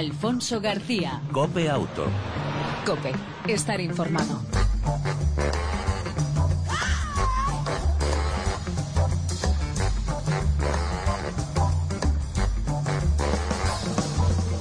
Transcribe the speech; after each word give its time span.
Alfonso 0.00 0.62
García. 0.62 1.20
Cope 1.30 1.68
Auto. 1.68 2.06
Cope, 2.86 3.12
estar 3.46 3.82
informado. 3.82 4.40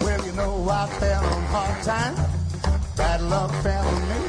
Well, 0.03 0.25
you 0.25 0.33
know 0.33 0.69
I 0.69 0.87
fell 0.99 1.23
on 1.23 1.43
hard 1.53 1.83
times. 1.83 2.19
Bad 2.97 3.21
luck 3.21 3.49
fell 3.63 3.87
on 3.87 4.01
me. 4.09 4.19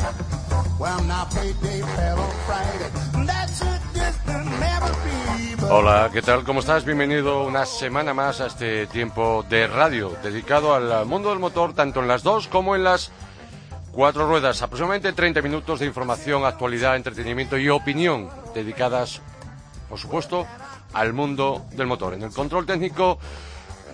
Well, 0.79 1.03
now 1.09 1.25
payday 1.25 1.81
fell 1.97 2.21
on 2.21 2.31
Friday. 2.47 3.10
Hola, 5.73 6.11
¿qué 6.13 6.21
tal? 6.21 6.43
¿Cómo 6.43 6.61
estás? 6.61 6.85
Bienvenido 6.85 7.45
una 7.45 7.65
semana 7.65 8.13
más 8.13 8.41
a 8.41 8.46
este 8.46 8.89
tiempo 8.89 9.45
de 9.49 9.69
radio 9.69 10.17
dedicado 10.23 10.75
al 10.75 11.07
mundo 11.07 11.31
del 11.31 11.39
motor, 11.39 11.75
tanto 11.75 12.00
en 12.00 12.09
las 12.09 12.25
dos 12.25 12.49
como 12.49 12.75
en 12.75 12.82
las 12.82 13.13
cuatro 13.93 14.27
ruedas. 14.27 14.63
Aproximadamente 14.63 15.13
30 15.13 15.43
minutos 15.43 15.79
de 15.79 15.87
información, 15.87 16.45
actualidad, 16.45 16.96
entretenimiento 16.96 17.57
y 17.57 17.68
opinión 17.68 18.29
dedicadas, 18.53 19.21
por 19.89 19.99
supuesto, 19.99 20.45
al 20.93 21.12
mundo 21.12 21.65
del 21.73 21.87
motor. 21.87 22.15
En 22.15 22.23
el 22.23 22.32
control 22.32 22.67
técnico, 22.67 23.18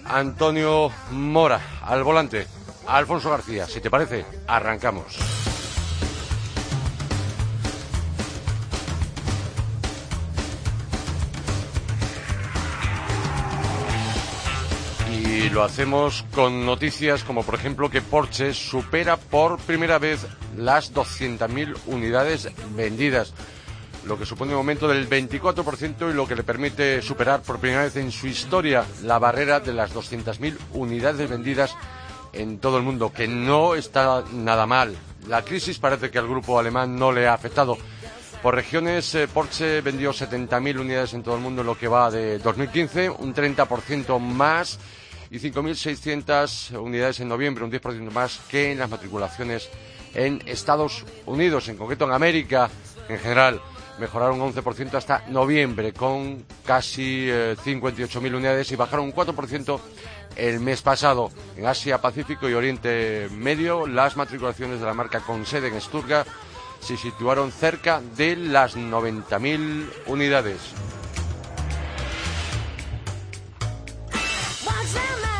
Antonio 0.06 0.90
Mora. 1.10 1.60
Al 1.82 2.02
volante, 2.04 2.46
Alfonso 2.86 3.30
García. 3.30 3.66
Si 3.66 3.80
te 3.80 3.90
parece, 3.90 4.24
arrancamos. 4.46 5.18
Y 15.46 15.48
lo 15.48 15.62
hacemos 15.62 16.24
con 16.34 16.66
noticias 16.66 17.22
como 17.22 17.44
por 17.44 17.54
ejemplo 17.54 17.88
que 17.88 18.02
Porsche 18.02 18.52
supera 18.52 19.16
por 19.16 19.58
primera 19.58 20.00
vez 20.00 20.26
las 20.56 20.92
200.000 20.92 21.76
unidades 21.86 22.50
vendidas, 22.74 23.32
lo 24.06 24.18
que 24.18 24.26
supone 24.26 24.50
un 24.50 24.58
aumento 24.58 24.88
del 24.88 25.08
24% 25.08 26.10
y 26.10 26.14
lo 26.14 26.26
que 26.26 26.34
le 26.34 26.42
permite 26.42 27.00
superar 27.00 27.42
por 27.42 27.60
primera 27.60 27.84
vez 27.84 27.94
en 27.94 28.10
su 28.10 28.26
historia 28.26 28.84
la 29.04 29.20
barrera 29.20 29.60
de 29.60 29.72
las 29.72 29.94
200.000 29.94 30.56
unidades 30.72 31.30
vendidas 31.30 31.76
en 32.32 32.58
todo 32.58 32.78
el 32.78 32.82
mundo, 32.82 33.12
que 33.12 33.28
no 33.28 33.76
está 33.76 34.24
nada 34.32 34.66
mal. 34.66 34.96
La 35.28 35.42
crisis 35.42 35.78
parece 35.78 36.10
que 36.10 36.18
al 36.18 36.26
grupo 36.26 36.58
alemán 36.58 36.98
no 36.98 37.12
le 37.12 37.28
ha 37.28 37.34
afectado. 37.34 37.78
Por 38.42 38.56
regiones, 38.56 39.14
eh, 39.14 39.28
Porsche 39.28 39.80
vendió 39.80 40.12
70.000 40.12 40.80
unidades 40.80 41.14
en 41.14 41.22
todo 41.22 41.36
el 41.36 41.40
mundo 41.40 41.60
en 41.60 41.68
lo 41.68 41.78
que 41.78 41.86
va 41.86 42.10
de 42.10 42.40
2015, 42.40 43.10
un 43.10 43.32
30% 43.32 44.18
más, 44.18 44.80
y 45.30 45.38
5.600 45.38 46.78
unidades 46.78 47.20
en 47.20 47.28
noviembre, 47.28 47.64
un 47.64 47.72
10% 47.72 48.10
más 48.10 48.40
que 48.48 48.72
en 48.72 48.78
las 48.78 48.90
matriculaciones 48.90 49.68
en 50.14 50.42
Estados 50.46 51.04
Unidos, 51.26 51.68
en 51.68 51.76
concreto 51.76 52.04
en 52.06 52.12
América 52.12 52.70
en 53.08 53.18
general. 53.18 53.60
Mejoraron 53.98 54.40
un 54.40 54.52
11% 54.52 54.94
hasta 54.94 55.24
noviembre, 55.28 55.92
con 55.92 56.44
casi 56.64 57.28
eh, 57.30 57.56
58.000 57.56 58.34
unidades 58.34 58.70
y 58.70 58.76
bajaron 58.76 59.06
un 59.06 59.14
4% 59.14 59.80
el 60.36 60.60
mes 60.60 60.82
pasado. 60.82 61.30
En 61.56 61.66
Asia, 61.66 62.00
Pacífico 62.00 62.48
y 62.48 62.54
Oriente 62.54 63.28
Medio, 63.30 63.86
las 63.86 64.16
matriculaciones 64.16 64.80
de 64.80 64.86
la 64.86 64.94
marca 64.94 65.20
con 65.20 65.46
sede 65.46 65.68
en 65.68 65.80
Stuttgart 65.80 66.28
se 66.80 66.96
situaron 66.96 67.50
cerca 67.50 68.00
de 68.16 68.36
las 68.36 68.76
90.000 68.76 69.86
unidades. 70.06 70.60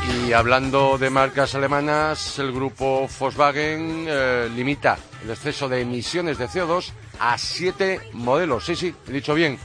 Y 0.09 0.33
hablando 0.33 0.99
de 0.99 1.11
marcas 1.11 1.55
alemanas, 1.55 2.39
el 2.39 2.53
grupo 2.53 3.09
Volkswagen 3.19 4.07
eh, 4.09 4.49
limita 4.55 4.99
el 5.23 5.31
exceso 5.31 5.69
de 5.69 5.81
emisiones 5.81 6.39
de 6.39 6.49
CO2 6.49 6.93
a 7.19 7.39
siete 7.39 8.01
modelos. 8.13 8.65
Sí, 8.65 8.77
sí, 8.77 8.95
he 9.09 9.13
dicho 9.13 9.35
bien. 9.35 9.59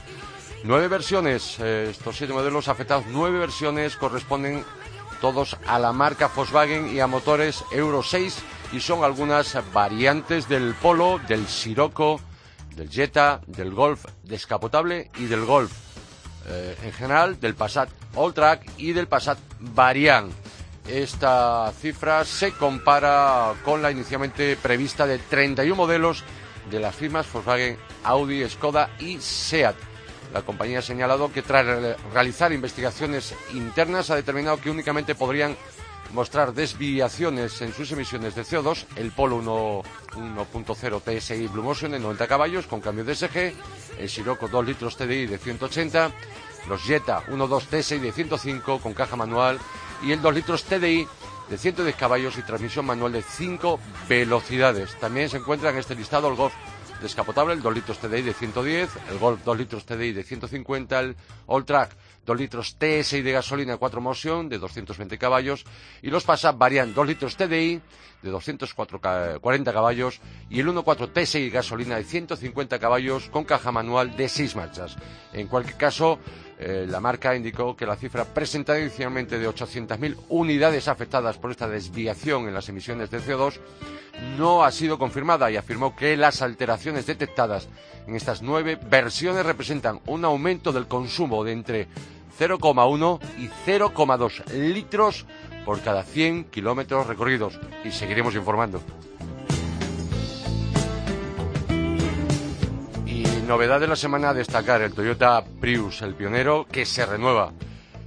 Nueve 0.64 0.88
versiones. 0.88 1.58
eh, 1.60 1.88
estos 1.90 2.16
siete 2.16 2.32
modelos 2.32 2.68
afectados, 2.68 3.04
nueve 3.08 3.38
versiones 3.38 3.96
corresponden 3.96 4.64
todos 5.20 5.56
a 5.66 5.78
la 5.78 5.92
marca 5.92 6.30
Volkswagen 6.34 6.94
y 6.94 7.00
a 7.00 7.06
motores 7.06 7.64
Euro 7.70 8.02
6 8.02 8.38
y 8.72 8.80
son 8.80 9.04
algunas 9.04 9.56
variantes 9.72 10.48
del 10.48 10.74
Polo, 10.74 11.20
del 11.28 11.46
Sirocco, 11.46 12.20
del 12.74 12.90
Jetta, 12.90 13.40
del 13.46 13.72
Golf 13.72 14.04
descapotable 14.24 15.10
y 15.18 15.26
del 15.26 15.44
Golf 15.44 15.91
eh, 16.48 16.76
en 16.84 16.92
general, 16.92 17.38
del 17.40 17.54
Passat 17.54 17.88
Alltrack 18.16 18.62
y 18.78 18.92
del 18.92 19.06
Passat 19.08 19.38
Variant. 19.60 20.32
Esta 20.88 21.72
cifra 21.80 22.24
se 22.24 22.52
compara 22.52 23.54
con 23.64 23.82
la 23.82 23.90
inicialmente 23.90 24.56
prevista 24.56 25.06
de 25.06 25.18
31 25.18 25.76
modelos 25.76 26.24
de 26.70 26.80
las 26.80 26.94
firmas 26.94 27.30
Volkswagen, 27.32 27.76
Audi, 28.04 28.48
Skoda 28.48 28.90
y 28.98 29.18
Seat. 29.20 29.76
La 30.34 30.42
compañía 30.42 30.80
ha 30.80 30.82
señalado 30.82 31.32
que 31.32 31.42
tras 31.42 31.64
re- 31.66 31.96
realizar 32.12 32.52
investigaciones 32.52 33.34
internas 33.54 34.10
ha 34.10 34.16
determinado 34.16 34.56
que 34.60 34.70
únicamente 34.70 35.14
podrían 35.14 35.56
mostrar 36.12 36.52
desviaciones 36.52 37.60
en 37.62 37.72
sus 37.72 37.90
emisiones 37.92 38.34
de 38.34 38.42
CO2 38.42 38.84
el 38.96 39.12
Polo 39.12 39.36
1 39.36 39.82
1.0 40.12 41.20
TSI 41.20 41.46
Blue 41.46 41.62
Motion 41.62 41.92
de 41.92 41.98
90 41.98 42.26
caballos 42.26 42.66
con 42.66 42.80
cambio 42.80 43.04
de 43.04 43.14
SG, 43.14 43.54
el 43.98 44.08
Sirocco 44.08 44.48
2 44.48 44.66
litros 44.66 44.96
TDI 44.96 45.26
de 45.26 45.38
180, 45.38 46.10
los 46.68 46.82
Jetta 46.82 47.24
1.2 47.26 47.82
TSI 47.82 47.98
de 47.98 48.12
105 48.12 48.80
con 48.80 48.92
caja 48.92 49.16
manual 49.16 49.58
y 50.02 50.12
el 50.12 50.20
2 50.20 50.34
litros 50.34 50.64
TDI 50.64 51.06
de 51.48 51.58
110 51.58 51.96
caballos 51.96 52.36
y 52.38 52.42
transmisión 52.42 52.86
manual 52.86 53.12
de 53.12 53.22
5 53.22 53.80
velocidades. 54.08 54.94
También 55.00 55.28
se 55.28 55.38
encuentra 55.38 55.70
en 55.70 55.78
este 55.78 55.94
listado 55.94 56.28
el 56.28 56.36
Golf 56.36 56.52
descapotable, 57.00 57.54
el 57.54 57.62
2 57.62 57.74
litros 57.74 57.98
TDI 57.98 58.22
de 58.22 58.34
110, 58.34 58.90
el 59.10 59.18
Golf 59.18 59.40
2 59.44 59.58
litros 59.58 59.84
TDI 59.86 60.12
de 60.12 60.22
150, 60.22 61.00
el 61.00 61.16
Alltrack 61.48 61.90
2 62.24 62.38
litros 62.38 62.76
TSI 62.78 63.22
de 63.22 63.32
gasolina 63.32 63.76
4 63.76 64.00
Motion 64.00 64.48
de 64.48 64.58
220 64.58 65.18
caballos 65.18 65.64
y 66.02 66.10
los 66.10 66.24
Passat 66.24 66.56
Variant 66.56 66.94
2 66.94 67.06
litros 67.06 67.36
TDI 67.36 67.80
de 68.22 68.30
240 68.30 69.72
caballos 69.72 70.20
y 70.48 70.60
el 70.60 70.68
1.4 70.68 71.12
TSI 71.12 71.50
gasolina 71.50 71.96
de 71.96 72.04
150 72.04 72.78
caballos 72.78 73.28
con 73.30 73.44
caja 73.44 73.72
manual 73.72 74.16
de 74.16 74.28
6 74.28 74.56
marchas. 74.56 74.96
En 75.32 75.48
cualquier 75.48 75.76
caso, 75.76 76.18
eh, 76.64 76.86
la 76.88 77.00
marca 77.00 77.34
indicó 77.34 77.76
que 77.76 77.86
la 77.86 77.96
cifra 77.96 78.24
presentada 78.24 78.78
inicialmente 78.78 79.38
de 79.38 79.48
800.000 79.48 80.16
unidades 80.28 80.88
afectadas 80.88 81.36
por 81.36 81.50
esta 81.50 81.68
desviación 81.68 82.46
en 82.46 82.54
las 82.54 82.68
emisiones 82.68 83.10
de 83.10 83.20
CO2 83.20 83.58
no 84.38 84.62
ha 84.62 84.70
sido 84.70 84.98
confirmada 84.98 85.50
y 85.50 85.56
afirmó 85.56 85.96
que 85.96 86.16
las 86.16 86.42
alteraciones 86.42 87.06
detectadas 87.06 87.68
en 88.06 88.14
estas 88.14 88.42
nueve 88.42 88.78
versiones 88.88 89.44
representan 89.44 90.00
un 90.06 90.24
aumento 90.24 90.72
del 90.72 90.86
consumo 90.86 91.44
de 91.44 91.52
entre 91.52 91.88
0,1 92.38 93.20
y 93.38 93.48
0,2 93.66 94.46
litros 94.52 95.26
por 95.64 95.80
cada 95.80 96.02
100 96.02 96.44
kilómetros 96.44 97.06
recorridos. 97.06 97.58
Y 97.84 97.90
seguiremos 97.90 98.34
informando. 98.34 98.80
Novedad 103.46 103.80
de 103.80 103.88
la 103.88 103.96
semana 103.96 104.34
destacar, 104.34 104.82
el 104.82 104.92
Toyota 104.92 105.44
Prius, 105.60 106.02
el 106.02 106.14
pionero 106.14 106.66
que 106.70 106.86
se 106.86 107.04
renueva. 107.04 107.52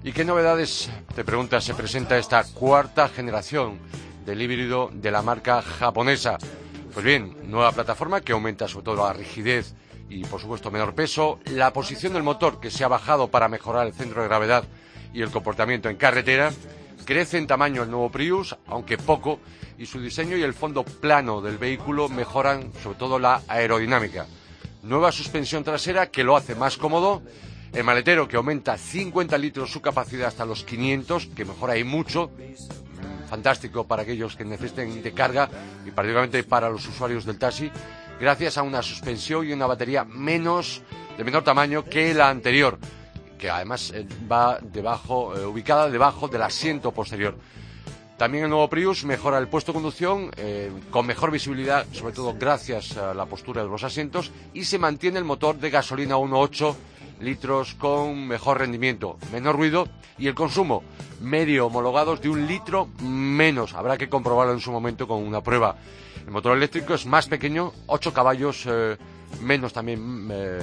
¿Y 0.03 0.11
qué 0.11 0.23
novedades, 0.23 0.89
te 1.13 1.25
preguntas, 1.25 1.63
se 1.63 1.73
presenta 1.73 2.17
esta 2.17 2.43
cuarta 2.43 3.09
generación 3.09 3.79
del 4.25 4.41
híbrido 4.41 4.89
de 4.93 5.11
la 5.11 5.21
marca 5.21 5.61
japonesa? 5.61 6.37
Pues 6.93 7.05
bien, 7.05 7.35
nueva 7.49 7.71
plataforma 7.71 8.21
que 8.21 8.31
aumenta 8.31 8.67
sobre 8.67 8.85
todo 8.85 9.05
la 9.05 9.13
rigidez 9.13 9.73
y 10.09 10.23
por 10.23 10.39
supuesto 10.39 10.71
menor 10.71 10.95
peso, 10.95 11.39
la 11.45 11.73
posición 11.73 12.13
del 12.13 12.23
motor 12.23 12.59
que 12.59 12.71
se 12.71 12.83
ha 12.83 12.87
bajado 12.87 13.29
para 13.29 13.49
mejorar 13.49 13.87
el 13.87 13.93
centro 13.93 14.21
de 14.21 14.27
gravedad 14.27 14.63
y 15.13 15.21
el 15.21 15.31
comportamiento 15.31 15.89
en 15.89 15.97
carretera, 15.97 16.51
crece 17.03 17.37
en 17.37 17.47
tamaño 17.47 17.83
el 17.83 17.91
nuevo 17.91 18.11
Prius, 18.11 18.55
aunque 18.67 18.97
poco, 18.97 19.39
y 19.77 19.85
su 19.85 19.99
diseño 19.99 20.37
y 20.37 20.43
el 20.43 20.53
fondo 20.53 20.83
plano 20.83 21.41
del 21.41 21.57
vehículo 21.57 22.07
mejoran 22.07 22.71
sobre 22.81 22.97
todo 22.97 23.19
la 23.19 23.41
aerodinámica. 23.47 24.27
Nueva 24.85 25.11
suspensión 25.11 25.63
trasera 25.63 26.11
que 26.11 26.23
lo 26.23 26.37
hace 26.37 26.53
más 26.53 26.77
cómodo, 26.77 27.23
el 27.73 27.83
maletero 27.83 28.27
que 28.27 28.37
aumenta 28.37 28.77
50 28.77 29.35
litros 29.39 29.71
su 29.71 29.81
capacidad 29.81 30.27
hasta 30.27 30.45
los 30.45 30.63
500, 30.63 31.25
que 31.35 31.43
mejora 31.43 31.73
ahí 31.73 31.83
mucho, 31.83 32.29
mm, 32.29 33.27
fantástico 33.27 33.87
para 33.87 34.03
aquellos 34.03 34.35
que 34.35 34.45
necesiten 34.45 35.01
de 35.01 35.11
carga 35.11 35.49
y 35.87 35.89
particularmente 35.89 36.43
para 36.43 36.69
los 36.69 36.87
usuarios 36.87 37.25
del 37.25 37.39
taxi, 37.39 37.71
gracias 38.19 38.59
a 38.59 38.61
una 38.61 38.83
suspensión 38.83 39.47
y 39.47 39.53
una 39.53 39.65
batería 39.65 40.05
menos 40.05 40.83
de 41.17 41.23
menor 41.23 41.43
tamaño 41.43 41.83
que 41.83 42.13
la 42.13 42.29
anterior, 42.29 42.77
que 43.39 43.49
además 43.49 43.91
eh, 43.91 44.05
va 44.31 44.59
debajo, 44.61 45.35
eh, 45.35 45.43
ubicada 45.47 45.89
debajo 45.89 46.27
del 46.27 46.43
asiento 46.43 46.91
posterior. 46.91 47.35
También 48.17 48.45
el 48.45 48.49
nuevo 48.49 48.69
Prius 48.69 49.03
mejora 49.03 49.37
el 49.39 49.49
puesto 49.49 49.71
de 49.71 49.75
conducción 49.75 50.31
eh, 50.37 50.71
con 50.89 51.05
mejor 51.05 51.31
visibilidad, 51.31 51.85
sobre 51.91 52.13
todo 52.13 52.33
gracias 52.39 52.95
a 52.95 53.13
la 53.13 53.25
postura 53.25 53.61
de 53.61 53.69
los 53.69 53.83
asientos, 53.83 54.31
y 54.53 54.63
se 54.63 54.79
mantiene 54.79 55.19
el 55.19 55.25
motor 55.25 55.57
de 55.57 55.69
gasolina 55.69 56.15
1.8 56.15 56.75
litros 57.19 57.75
con 57.75 58.25
mejor 58.25 58.59
rendimiento, 58.59 59.17
menor 59.33 59.57
ruido 59.57 59.89
y 60.17 60.27
el 60.27 60.35
consumo 60.35 60.83
medio 61.21 61.67
homologados 61.67 62.21
de 62.21 62.29
un 62.29 62.47
litro 62.47 62.87
menos. 63.01 63.73
Habrá 63.73 63.97
que 63.97 64.07
comprobarlo 64.07 64.53
en 64.53 64.61
su 64.61 64.71
momento 64.71 65.07
con 65.07 65.21
una 65.21 65.41
prueba. 65.41 65.75
El 66.25 66.31
motor 66.31 66.55
eléctrico 66.55 66.93
es 66.93 67.05
más 67.05 67.27
pequeño, 67.27 67.73
8 67.87 68.13
caballos 68.13 68.63
eh, 68.65 68.97
menos 69.41 69.73
también 69.73 70.29
eh, 70.31 70.61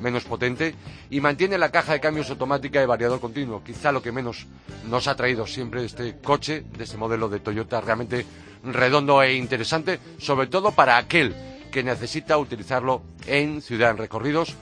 menos 0.00 0.24
potente 0.24 0.74
y 1.10 1.20
mantiene 1.20 1.58
la 1.58 1.70
caja 1.70 1.92
de 1.92 2.00
cambios 2.00 2.30
automática 2.30 2.82
y 2.82 2.86
variador 2.86 3.20
continuo. 3.20 3.62
Quizá 3.64 3.92
lo 3.92 4.02
que 4.02 4.12
menos 4.12 4.46
nos 4.88 5.08
ha 5.08 5.16
traído 5.16 5.46
siempre 5.46 5.84
este 5.84 6.18
coche, 6.18 6.64
de 6.76 6.84
este 6.84 6.96
modelo 6.96 7.28
de 7.28 7.40
Toyota 7.40 7.80
realmente 7.80 8.26
redondo 8.64 9.22
e 9.22 9.34
interesante, 9.34 10.00
sobre 10.18 10.48
todo 10.48 10.72
para 10.72 10.96
aquel 10.96 11.34
que 11.70 11.82
necesita 11.82 12.38
utilizarlo 12.38 13.02
en 13.26 13.60
ciudad, 13.62 13.90
en 13.90 13.98
recorridos 13.98 14.56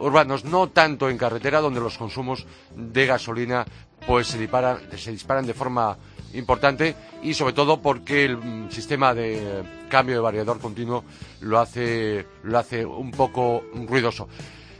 urbanos, 0.00 0.44
no 0.44 0.68
tanto 0.68 1.08
en 1.08 1.18
carretera 1.18 1.60
donde 1.60 1.80
los 1.80 1.98
consumos 1.98 2.46
de 2.74 3.06
gasolina 3.06 3.64
pues 4.06 4.28
se 4.28 4.38
disparan, 4.38 4.78
se 4.96 5.12
disparan 5.12 5.46
de 5.46 5.54
forma 5.54 5.96
importante 6.34 6.94
y 7.22 7.34
sobre 7.34 7.52
todo 7.52 7.80
porque 7.80 8.24
el 8.24 8.66
sistema 8.70 9.14
de 9.14 9.62
cambio 9.88 10.16
de 10.16 10.20
variador 10.20 10.60
continuo 10.60 11.04
lo 11.40 11.58
hace, 11.58 12.26
lo 12.42 12.58
hace 12.58 12.84
un 12.84 13.10
poco 13.10 13.64
ruidoso. 13.86 14.28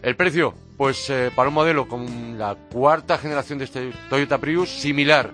El 0.02 0.16
precio, 0.16 0.54
pues 0.76 1.10
eh, 1.10 1.30
para 1.34 1.48
un 1.48 1.54
modelo 1.54 1.88
con 1.88 2.38
la 2.38 2.54
cuarta 2.54 3.18
generación 3.18 3.58
de 3.58 3.64
este 3.64 3.92
Toyota 4.08 4.38
Prius, 4.38 4.70
similar 4.70 5.32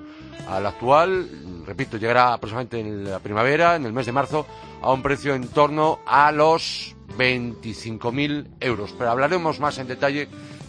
al 0.49 0.67
actual, 0.67 1.29
repito, 1.67 1.97
llegará 1.97 2.33
aproximadamente 2.33 2.81
en 2.81 3.11
la 3.11 3.19
primavera, 3.19 3.77
en 3.77 3.85
el 3.85 3.93
mes 3.93 4.07
de 4.07 4.13
marzo, 4.13 4.47
a 4.83 4.93
un 4.93 5.03
precio 5.03 5.35
en 5.35 5.49
torno 5.49 6.01
a 6.07 6.33
los 6.33 6.95
25.000 7.19 8.47
euros. 8.61 8.95
Pero 8.97 9.11
hablaremos 9.11 9.61
más 9.61 9.79
en 9.79 9.87
detalle 9.87 10.29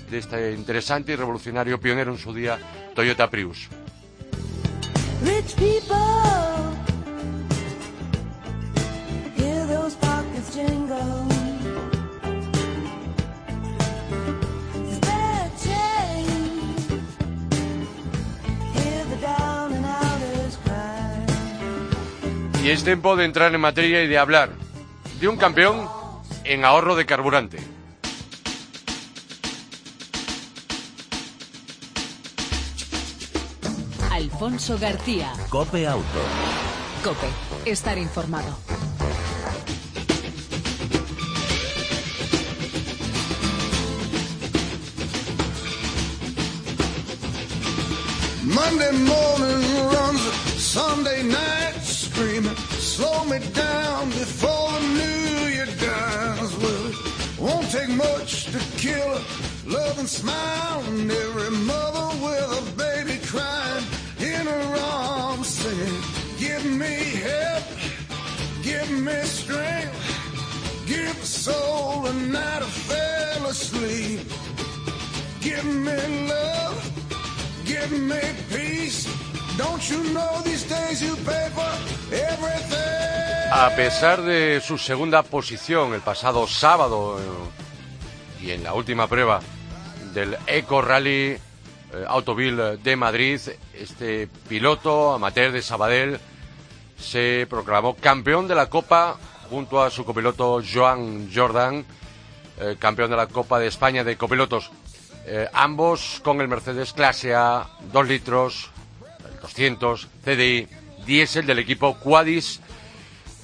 de 0.09 0.17
este 0.17 0.53
interesante 0.53 1.13
y 1.13 1.15
revolucionario 1.15 1.79
pionero 1.79 2.11
en 2.11 2.17
su 2.17 2.33
día, 2.33 2.57
Toyota 2.93 3.29
Prius. 3.29 3.69
Y 22.65 22.71
es 22.71 22.83
tiempo 22.83 23.15
de 23.15 23.25
entrar 23.25 23.53
en 23.53 23.61
materia 23.61 24.01
y 24.01 24.07
de 24.07 24.17
hablar 24.17 24.49
de 25.19 25.27
un 25.27 25.37
campeón 25.37 25.87
en 26.43 26.65
ahorro 26.65 26.95
de 26.95 27.05
carburante. 27.05 27.59
Alfonso 34.09 34.79
García. 34.79 35.31
Cope 35.49 35.85
Auto. 35.85 36.05
Cope, 37.03 37.27
estar 37.69 37.99
informado. 37.99 38.57
Monday 48.43 48.91
morning 48.91 49.91
runs 49.91 50.21
Sunday 50.57 51.21
night 51.21 51.74
screaming, 52.15 52.55
slow 52.79 53.25
me 53.25 53.39
down 53.51 54.07
before 54.09 54.71
the 54.79 54.87
new 55.01 55.47
year 55.53 55.65
dies. 55.65 56.55
Well, 56.63 56.85
it 56.87 57.39
won't 57.39 57.69
take 57.69 57.89
much 57.89 58.45
to 58.53 58.59
kill 58.77 59.09
a 59.17 59.21
loving 59.67 60.07
smile 60.07 60.81
and 60.87 61.11
every 61.11 61.51
mother 61.71 62.07
with 62.23 62.59
a 62.59 62.77
baby 62.77 63.19
crying 63.25 63.85
in 64.19 64.45
her 64.45 64.77
arms 64.79 65.47
singing, 65.47 66.01
give 66.39 66.63
me 66.65 66.95
help, 67.27 67.63
give 68.63 68.89
me 68.91 69.19
strength, 69.23 69.95
give 70.87 71.19
the 71.19 71.27
soul 71.27 72.05
a 72.05 72.13
night 72.13 72.61
I 72.61 72.69
fell 72.89 73.45
asleep, 73.47 74.21
give 75.41 75.65
me 75.65 76.27
love, 76.29 76.79
give 77.65 77.91
me 77.91 78.21
peace. 78.49 79.24
A 83.51 83.69
pesar 83.75 84.21
de 84.21 84.61
su 84.61 84.77
segunda 84.77 85.23
posición 85.23 85.93
el 85.93 86.01
pasado 86.01 86.47
sábado 86.47 87.19
eh, 87.19 88.45
y 88.45 88.51
en 88.51 88.63
la 88.63 88.73
última 88.73 89.07
prueba 89.07 89.39
del 90.13 90.37
Eco 90.47 90.81
Rally 90.81 91.31
eh, 91.31 91.39
Autoville 92.07 92.77
de 92.77 92.95
Madrid, 92.95 93.39
este 93.73 94.27
piloto 94.49 95.13
amateur 95.13 95.51
de 95.51 95.61
Sabadell 95.61 96.19
se 96.97 97.47
proclamó 97.49 97.95
campeón 97.95 98.47
de 98.47 98.55
la 98.55 98.69
Copa 98.69 99.17
junto 99.49 99.81
a 99.81 99.89
su 99.89 100.03
copiloto 100.05 100.61
Joan 100.61 101.29
Jordan, 101.33 101.85
eh, 102.59 102.75
campeón 102.79 103.09
de 103.09 103.17
la 103.17 103.27
Copa 103.27 103.59
de 103.59 103.67
España 103.67 104.03
de 104.03 104.17
copilotos. 104.17 104.71
Eh, 105.25 105.49
ambos 105.53 106.21
con 106.23 106.41
el 106.41 106.47
Mercedes 106.47 106.93
Clase 106.93 107.33
A, 107.33 107.67
2 107.91 108.07
litros, 108.07 108.69
200, 109.45 110.07
CDI, 110.23 110.67
diésel 111.05 111.45
del 111.45 111.59
equipo 111.59 111.97
Quadis. 111.99 112.61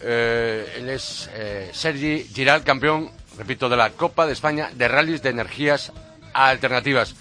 Eh, 0.01 0.77
él 0.77 0.89
es 0.89 1.29
eh, 1.33 1.69
Sergi 1.73 2.23
Giral, 2.23 2.63
campeón, 2.63 3.11
repito, 3.37 3.69
de 3.69 3.77
la 3.77 3.91
Copa 3.91 4.25
de 4.25 4.33
España 4.33 4.71
de 4.73 4.87
rallies 4.87 5.21
de 5.21 5.29
energías 5.29 5.93
alternativas. 6.33 7.15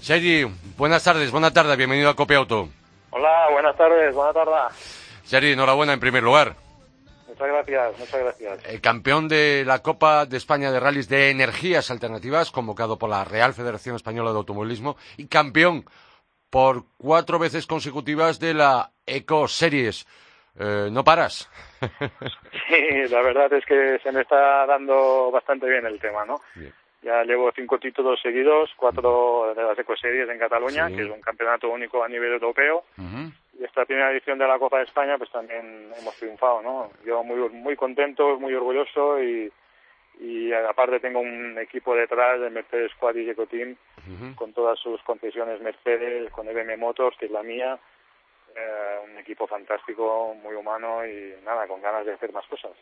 Sergi, 0.00 0.46
buenas 0.78 1.04
tardes, 1.04 1.30
buenas 1.30 1.52
tardes, 1.52 1.76
bienvenido 1.76 2.08
a 2.08 2.16
Cope 2.16 2.36
Auto. 2.36 2.70
Hola, 3.10 3.48
buenas 3.52 3.76
tardes, 3.76 4.14
buenas 4.14 4.34
tardes. 4.34 5.20
Sergi, 5.24 5.52
enhorabuena 5.52 5.92
en 5.92 6.00
primer 6.00 6.22
lugar. 6.22 6.56
Muchas 7.28 7.48
gracias, 7.48 7.98
muchas 7.98 8.20
gracias. 8.20 8.64
El 8.64 8.80
campeón 8.80 9.28
de 9.28 9.64
la 9.66 9.80
Copa 9.82 10.24
de 10.24 10.38
España 10.38 10.72
de 10.72 10.80
Rallys 10.80 11.10
de 11.10 11.28
Energías 11.28 11.90
Alternativas, 11.90 12.50
convocado 12.50 12.98
por 12.98 13.10
la 13.10 13.24
Real 13.24 13.52
Federación 13.52 13.94
Española 13.94 14.30
de 14.30 14.38
Automovilismo, 14.38 14.96
y 15.18 15.26
campeón 15.26 15.84
por 16.50 16.84
cuatro 16.98 17.38
veces 17.38 17.66
consecutivas 17.66 18.38
de 18.38 18.54
la 18.54 18.90
Eco 19.06 19.48
Series. 19.48 20.06
Eh, 20.58 20.88
¿No 20.90 21.04
paras? 21.04 21.50
Sí, 22.68 23.08
la 23.10 23.22
verdad 23.22 23.52
es 23.52 23.64
que 23.66 23.98
se 24.02 24.10
me 24.12 24.22
está 24.22 24.66
dando 24.66 25.30
bastante 25.30 25.68
bien 25.68 25.86
el 25.86 26.00
tema, 26.00 26.24
¿no? 26.24 26.40
Bien. 26.54 26.72
Ya 27.02 27.22
llevo 27.22 27.52
cinco 27.54 27.78
títulos 27.78 28.18
seguidos, 28.20 28.70
cuatro 28.76 29.52
de 29.54 29.62
las 29.62 29.78
ecoseries 29.78 30.28
en 30.28 30.38
Cataluña, 30.38 30.88
Sí. 30.88 30.96
que 30.96 31.02
es 31.02 31.10
un 31.10 31.20
campeonato 31.20 31.68
único 31.68 32.02
a 32.02 32.08
nivel 32.08 32.32
europeo. 32.32 32.84
Y 33.58 33.62
esta 33.64 33.84
primera 33.84 34.10
edición 34.10 34.38
de 34.38 34.48
la 34.48 34.58
Copa 34.58 34.78
de 34.78 34.84
España, 34.84 35.16
pues 35.16 35.30
también 35.30 35.90
hemos 36.00 36.16
triunfado, 36.16 36.62
¿no? 36.62 36.90
Yo 37.04 37.22
muy 37.22 37.48
muy 37.50 37.76
contento, 37.76 38.38
muy 38.40 38.52
orgulloso 38.54 39.22
y, 39.22 39.52
y 40.18 40.52
aparte 40.52 41.00
tengo 41.00 41.20
un 41.20 41.58
equipo 41.58 41.94
detrás 41.94 42.40
de 42.40 42.50
Mercedes 42.50 42.92
Quadis 42.98 43.28
Eco 43.28 43.46
Team 43.46 43.76
Ujú. 44.06 44.34
con 44.34 44.52
todas 44.52 44.78
sus 44.78 45.02
concesiones 45.02 45.60
Mercedes, 45.60 46.30
con 46.30 46.48
EBM 46.48 46.78
Motors, 46.78 47.16
que 47.18 47.26
es 47.26 47.32
la 47.32 47.42
mía, 47.42 47.78
eh, 48.54 48.96
un 49.04 49.18
equipo 49.18 49.46
fantástico, 49.46 50.34
muy 50.42 50.54
humano 50.54 51.06
y 51.06 51.34
nada, 51.44 51.66
con 51.66 51.82
ganas 51.82 52.06
de 52.06 52.14
hacer 52.14 52.32
más 52.32 52.46
cosas. 52.46 52.72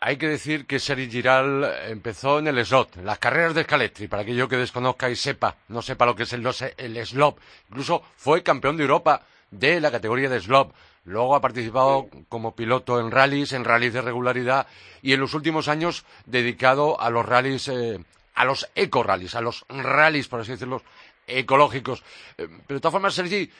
Hay 0.00 0.18
que 0.18 0.26
decir 0.26 0.66
que 0.66 0.80
Sergi 0.80 1.08
Giral 1.08 1.64
empezó 1.88 2.40
en 2.40 2.48
el 2.48 2.64
slot, 2.64 2.96
en 2.96 3.06
las 3.06 3.18
carreras 3.18 3.54
de 3.54 3.62
Scalestri, 3.62 4.08
para 4.08 4.22
aquello 4.22 4.48
que 4.48 4.56
desconozca 4.56 5.08
y 5.08 5.14
sepa, 5.14 5.54
no 5.68 5.80
sepa 5.80 6.04
lo 6.06 6.16
que 6.16 6.24
es 6.24 6.32
el, 6.32 6.44
el 6.44 7.06
slop. 7.06 7.38
Incluso 7.68 8.02
fue 8.16 8.42
campeón 8.42 8.76
de 8.76 8.82
Europa 8.82 9.22
de 9.50 9.80
la 9.80 9.90
categoría 9.90 10.28
de 10.28 10.40
slop. 10.40 10.72
Luego 11.04 11.34
ha 11.34 11.40
participado 11.40 12.06
como 12.28 12.54
piloto 12.54 13.00
en 13.00 13.10
rallies, 13.10 13.52
en 13.52 13.64
rallies 13.64 13.92
de 13.92 14.02
regularidad 14.02 14.66
y 15.02 15.12
en 15.12 15.20
los 15.20 15.34
últimos 15.34 15.66
años 15.68 16.04
dedicado 16.26 17.00
a 17.00 17.10
los 17.10 17.26
rallies, 17.26 17.68
eh, 17.68 17.98
a 18.34 18.44
los 18.44 18.70
eco-rallies, 18.74 19.34
a 19.34 19.40
los 19.40 19.64
rallies, 19.68 20.28
por 20.28 20.40
así 20.40 20.52
decirlo, 20.52 20.82
ecológicos. 21.26 22.04
Eh, 22.38 22.46
Pero 22.66 22.78
de 22.78 22.80
todas 22.80 22.92
formas, 22.92 23.14
Sergi, 23.14 23.50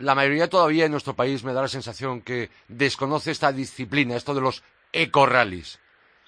la 0.00 0.14
mayoría 0.14 0.48
todavía 0.48 0.86
en 0.86 0.92
nuestro 0.92 1.14
país 1.14 1.44
me 1.44 1.52
da 1.52 1.62
la 1.62 1.68
sensación 1.68 2.22
que 2.22 2.50
desconoce 2.68 3.30
esta 3.30 3.52
disciplina, 3.52 4.16
esto 4.16 4.34
de 4.34 4.40
los 4.40 4.62
eco-rallies. 4.92 5.78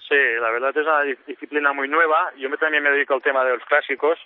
Sí, 0.09 0.15
la 0.41 0.49
verdad 0.49 0.71
es 0.75 0.77
una 0.87 1.03
dis- 1.03 1.23
disciplina 1.27 1.71
muy 1.71 1.87
nueva. 1.87 2.31
Yo 2.35 2.49
me, 2.49 2.57
también 2.57 2.81
me 2.81 2.89
dedico 2.89 3.13
al 3.13 3.21
tema 3.21 3.45
de 3.45 3.53
los 3.53 3.63
clásicos, 3.65 4.17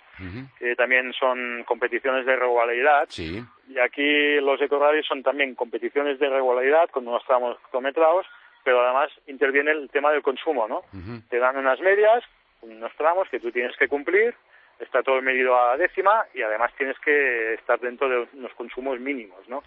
que 0.58 0.74
también 0.76 1.12
son 1.12 1.62
competiciones 1.64 2.24
de 2.24 2.36
regularidad. 2.36 3.04
Sí. 3.10 3.44
Y 3.68 3.78
aquí 3.78 4.40
los 4.40 4.60
ecorallies 4.62 5.04
son 5.06 5.22
también 5.22 5.54
competiciones 5.54 6.18
de 6.18 6.30
regularidad 6.30 6.88
con 6.90 7.06
unos 7.06 7.22
tramos 7.26 7.58
cronometrados, 7.70 8.26
pero 8.64 8.80
además 8.82 9.10
interviene 9.26 9.72
el 9.72 9.90
tema 9.90 10.10
del 10.10 10.22
consumo, 10.22 10.66
¿no? 10.66 10.82
Te 11.28 11.38
dan 11.38 11.58
unas 11.58 11.78
medias, 11.80 12.24
unos 12.62 12.92
tramos 12.96 13.28
que 13.28 13.38
tú 13.40 13.52
tienes 13.52 13.76
que 13.76 13.86
cumplir, 13.88 14.34
está 14.80 15.02
todo 15.02 15.20
medido 15.20 15.54
a 15.54 15.76
décima 15.76 16.24
y 16.32 16.40
además 16.40 16.72
tienes 16.78 16.98
que 17.00 17.54
estar 17.54 17.78
dentro 17.78 18.08
de 18.08 18.26
unos 18.32 18.54
consumos 18.54 18.98
mínimos, 19.00 19.46
¿no? 19.48 19.62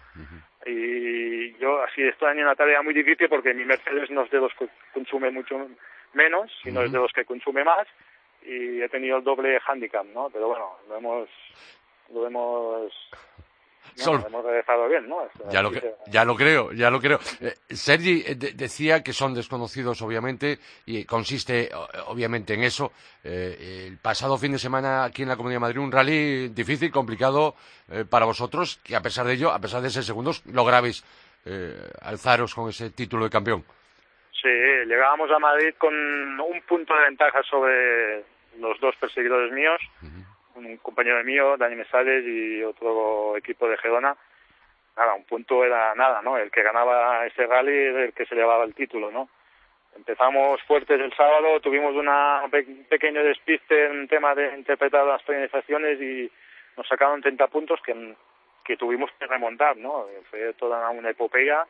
Y 0.66 1.52
yo 1.58 1.80
así 1.82 2.02
estoy 2.02 2.32
en 2.32 2.42
una 2.42 2.56
tarea 2.56 2.82
muy 2.82 2.92
difícil 2.92 3.28
porque 3.28 3.54
mi 3.54 3.64
Mercedes 3.64 4.10
no 4.10 4.22
es 4.24 4.30
de 4.30 4.38
los 4.40 4.52
que 4.54 4.68
consume 4.92 5.30
mucho 5.30 5.68
menos, 6.14 6.50
sino 6.62 6.80
es 6.82 6.92
de 6.92 6.98
los 6.98 7.12
que 7.12 7.24
consume 7.24 7.64
más 7.64 7.86
y 8.42 8.80
he 8.80 8.88
tenido 8.88 9.18
el 9.18 9.24
doble 9.24 9.58
handicap, 9.66 10.06
¿no? 10.06 10.30
Pero 10.30 10.48
bueno, 10.48 10.70
lo 10.88 10.96
hemos, 10.96 11.28
lo 12.12 12.26
hemos 12.26 12.92
Sol- 13.94 14.22
hemos 14.26 14.44
regresado 14.44 14.86
bien, 14.88 15.08
¿no? 15.08 15.22
Ya 15.50 15.60
lo, 15.62 15.70
que- 15.72 15.94
ya 16.10 16.24
lo 16.24 16.36
creo, 16.36 16.72
ya 16.72 16.90
lo 16.90 17.00
creo. 17.00 17.18
Eh, 17.40 17.54
Sergi 17.70 18.22
eh, 18.26 18.34
de- 18.36 18.52
decía 18.52 19.02
que 19.02 19.12
son 19.12 19.34
desconocidos, 19.34 20.00
obviamente, 20.02 20.58
y 20.86 21.04
consiste, 21.04 21.70
obviamente, 22.06 22.54
en 22.54 22.62
eso. 22.62 22.92
Eh, 23.24 23.86
el 23.88 23.98
pasado 23.98 24.36
fin 24.38 24.52
de 24.52 24.58
semana 24.58 25.04
aquí 25.04 25.22
en 25.22 25.28
la 25.28 25.36
Comunidad 25.36 25.56
de 25.56 25.60
Madrid, 25.60 25.78
un 25.80 25.90
rally 25.90 26.48
difícil, 26.48 26.92
complicado 26.92 27.56
eh, 27.90 28.04
para 28.08 28.24
vosotros, 28.26 28.78
que 28.84 28.94
a 28.94 29.00
pesar 29.00 29.26
de 29.26 29.32
ello, 29.32 29.50
a 29.50 29.58
pesar 29.58 29.80
de 29.82 29.90
ser 29.90 30.04
segundos, 30.04 30.44
lograbais 30.46 31.02
eh, 31.44 31.74
alzaros 32.02 32.54
con 32.54 32.68
ese 32.68 32.90
título 32.90 33.24
de 33.24 33.30
campeón. 33.30 33.64
Sí, 34.40 34.48
llegábamos 34.48 35.30
a 35.32 35.38
Madrid 35.40 35.74
con 35.78 35.94
un 35.94 36.62
punto 36.62 36.94
de 36.94 37.04
ventaja 37.04 37.42
sobre 37.42 38.22
los 38.58 38.78
dos 38.80 38.94
perseguidores 38.96 39.52
míos, 39.52 39.80
un 40.54 40.76
compañero 40.76 41.22
mío, 41.24 41.56
Dani 41.56 41.74
Mesales, 41.74 42.24
y 42.24 42.62
otro 42.62 43.36
equipo 43.36 43.68
de 43.68 43.76
Gerona. 43.78 44.16
Nada, 44.96 45.14
un 45.14 45.24
punto 45.24 45.64
era 45.64 45.94
nada, 45.96 46.22
¿no? 46.22 46.36
El 46.36 46.50
que 46.52 46.62
ganaba 46.62 47.26
ese 47.26 47.46
rally 47.46 47.72
era 47.72 48.04
el 48.04 48.12
que 48.12 48.26
se 48.26 48.36
llevaba 48.36 48.64
el 48.64 48.74
título, 48.74 49.10
¿no? 49.10 49.28
Empezamos 49.96 50.62
fuertes 50.62 51.00
el 51.00 51.12
sábado, 51.14 51.60
tuvimos 51.60 51.94
una 51.96 52.42
un 52.44 52.84
pequeño 52.84 53.22
despiste 53.24 53.86
en 53.86 54.06
tema 54.06 54.36
de 54.36 54.56
interpretar 54.56 55.04
las 55.04 55.22
penalizaciones 55.22 56.00
y 56.00 56.30
nos 56.76 56.86
sacaron 56.86 57.20
30 57.20 57.48
puntos 57.48 57.80
que, 57.84 58.14
que 58.64 58.76
tuvimos 58.76 59.10
que 59.18 59.26
remontar, 59.26 59.76
¿no? 59.76 60.06
Fue 60.30 60.52
toda 60.54 60.90
una 60.90 61.10
epopeya. 61.10 61.66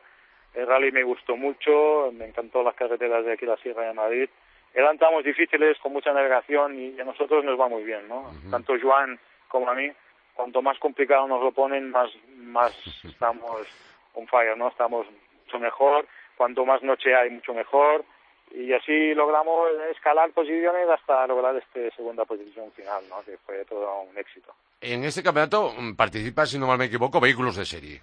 El 0.53 0.67
rally 0.67 0.91
me 0.91 1.03
gustó 1.03 1.35
mucho, 1.35 2.11
me 2.11 2.25
encantó 2.25 2.63
las 2.63 2.75
carreteras 2.75 3.25
de 3.25 3.33
aquí, 3.33 3.45
la 3.45 3.57
Sierra 3.57 3.87
de 3.87 3.93
Madrid. 3.93 4.29
Eran 4.73 4.97
tramos 4.97 5.23
difíciles, 5.23 5.77
con 5.79 5.93
mucha 5.93 6.13
navegación 6.13 6.79
y 6.79 6.99
a 6.99 7.03
nosotros 7.03 7.43
nos 7.43 7.59
va 7.59 7.67
muy 7.67 7.83
bien, 7.83 8.07
¿no? 8.07 8.31
Tanto 8.51 8.73
Joan 8.79 9.19
como 9.47 9.69
a 9.69 9.75
mí, 9.75 9.91
cuanto 10.33 10.61
más 10.61 10.77
complicado 10.79 11.27
nos 11.27 11.41
lo 11.41 11.51
ponen, 11.51 11.89
más, 11.91 12.09
más 12.37 12.73
estamos 13.03 13.67
on 14.13 14.27
fire, 14.27 14.57
¿no? 14.57 14.69
Estamos 14.69 15.07
mucho 15.43 15.59
mejor, 15.59 16.07
cuanto 16.37 16.65
más 16.65 16.81
noche 16.83 17.15
hay, 17.15 17.29
mucho 17.29 17.53
mejor. 17.53 18.05
Y 18.51 18.73
así 18.73 19.13
logramos 19.13 19.69
escalar 19.91 20.31
posiciones 20.31 20.89
hasta 20.89 21.27
lograr 21.27 21.55
esta 21.55 21.95
segunda 21.95 22.25
posición 22.25 22.71
final, 22.71 23.03
¿no? 23.07 23.21
Que 23.23 23.37
fue 23.37 23.63
todo 23.65 24.01
un 24.01 24.17
éxito. 24.17 24.53
En 24.81 25.03
este 25.03 25.21
campeonato 25.21 25.71
mm, 25.77 25.95
participan, 25.95 26.47
si 26.47 26.57
no 26.57 26.65
mal 26.65 26.77
me 26.77 26.85
equivoco, 26.85 27.19
vehículos 27.19 27.57
de 27.57 27.65
serie. 27.65 28.01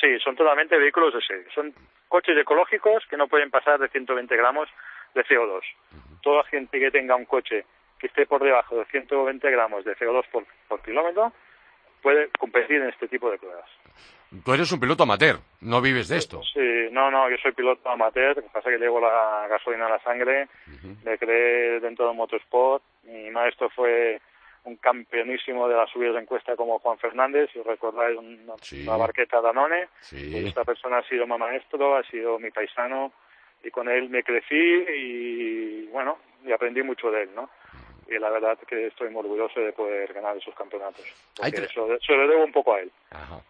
Sí, 0.00 0.18
son 0.24 0.34
totalmente 0.34 0.78
vehículos 0.78 1.12
de 1.12 1.20
serie. 1.20 1.46
Son 1.54 1.74
coches 2.08 2.36
ecológicos 2.36 3.04
que 3.08 3.16
no 3.16 3.28
pueden 3.28 3.50
pasar 3.50 3.78
de 3.78 3.88
120 3.88 4.34
gramos 4.36 4.68
de 5.14 5.24
CO2. 5.24 5.60
Toda 6.22 6.44
gente 6.44 6.78
que 6.78 6.90
tenga 6.90 7.16
un 7.16 7.26
coche 7.26 7.64
que 7.98 8.06
esté 8.06 8.26
por 8.26 8.42
debajo 8.42 8.76
de 8.76 8.86
120 8.86 9.50
gramos 9.50 9.84
de 9.84 9.96
CO2 9.96 10.24
por, 10.32 10.46
por 10.68 10.82
kilómetro 10.82 11.32
puede 12.02 12.30
competir 12.38 12.80
en 12.80 12.88
este 12.88 13.08
tipo 13.08 13.30
de 13.30 13.38
pruebas. 13.38 13.68
Tú 14.44 14.54
eres 14.54 14.70
un 14.72 14.80
piloto 14.80 15.02
amateur, 15.02 15.40
no 15.60 15.80
vives 15.80 16.08
de 16.08 16.16
esto. 16.16 16.40
Sí, 16.54 16.88
no, 16.92 17.10
no, 17.10 17.28
yo 17.28 17.36
soy 17.42 17.52
piloto 17.52 17.88
amateur, 17.88 18.36
lo 18.36 18.42
que 18.42 18.48
pasa 18.48 18.70
es 18.70 18.76
que 18.76 18.82
llevo 18.82 19.00
la 19.00 19.46
gasolina 19.48 19.86
a 19.86 19.90
la 19.90 20.02
sangre, 20.02 20.48
me 21.04 21.18
creé 21.18 21.80
dentro 21.80 22.06
del 22.06 22.16
motorsport, 22.16 22.82
mi 23.02 23.28
maestro 23.30 23.68
fue 23.70 24.20
un 24.64 24.76
campeonísimo 24.76 25.68
de 25.68 25.76
las 25.76 25.90
subidas 25.90 26.14
de 26.14 26.20
encuesta 26.20 26.54
como 26.56 26.78
Juan 26.80 26.98
Fernández, 26.98 27.50
si 27.52 27.58
os 27.58 27.66
recordáis 27.66 28.16
una, 28.18 28.54
Sí. 28.60 28.82
una 28.86 28.96
barqueta 28.96 29.40
Danone, 29.40 29.88
Sí. 30.00 30.28
Pues 30.32 30.44
esta 30.46 30.64
persona 30.64 30.98
ha 30.98 31.08
sido 31.08 31.26
mi 31.26 31.38
maestro, 31.38 31.96
ha 31.96 32.02
sido 32.04 32.38
mi 32.38 32.50
paisano, 32.50 33.12
y 33.62 33.70
con 33.70 33.88
él 33.88 34.08
me 34.10 34.22
crecí 34.22 34.54
y 34.54 35.86
bueno, 35.86 36.18
y 36.44 36.52
aprendí 36.52 36.82
mucho 36.82 37.10
de 37.10 37.22
él, 37.24 37.30
¿no? 37.34 37.50
Y 38.08 38.18
la 38.18 38.30
verdad 38.30 38.58
que 38.66 38.86
estoy 38.88 39.08
muy 39.10 39.20
orgulloso 39.20 39.60
de 39.60 39.72
poder 39.72 40.12
ganar 40.12 40.36
esos 40.36 40.54
campeonatos, 40.54 41.04
porque 41.36 41.52
que- 41.52 41.62
eso, 41.64 41.86
se 42.04 42.12
lo 42.16 42.26
debo 42.26 42.44
un 42.44 42.52
poco 42.52 42.74
a 42.74 42.80
él. 42.80 42.90
Ajá. 43.10 43.40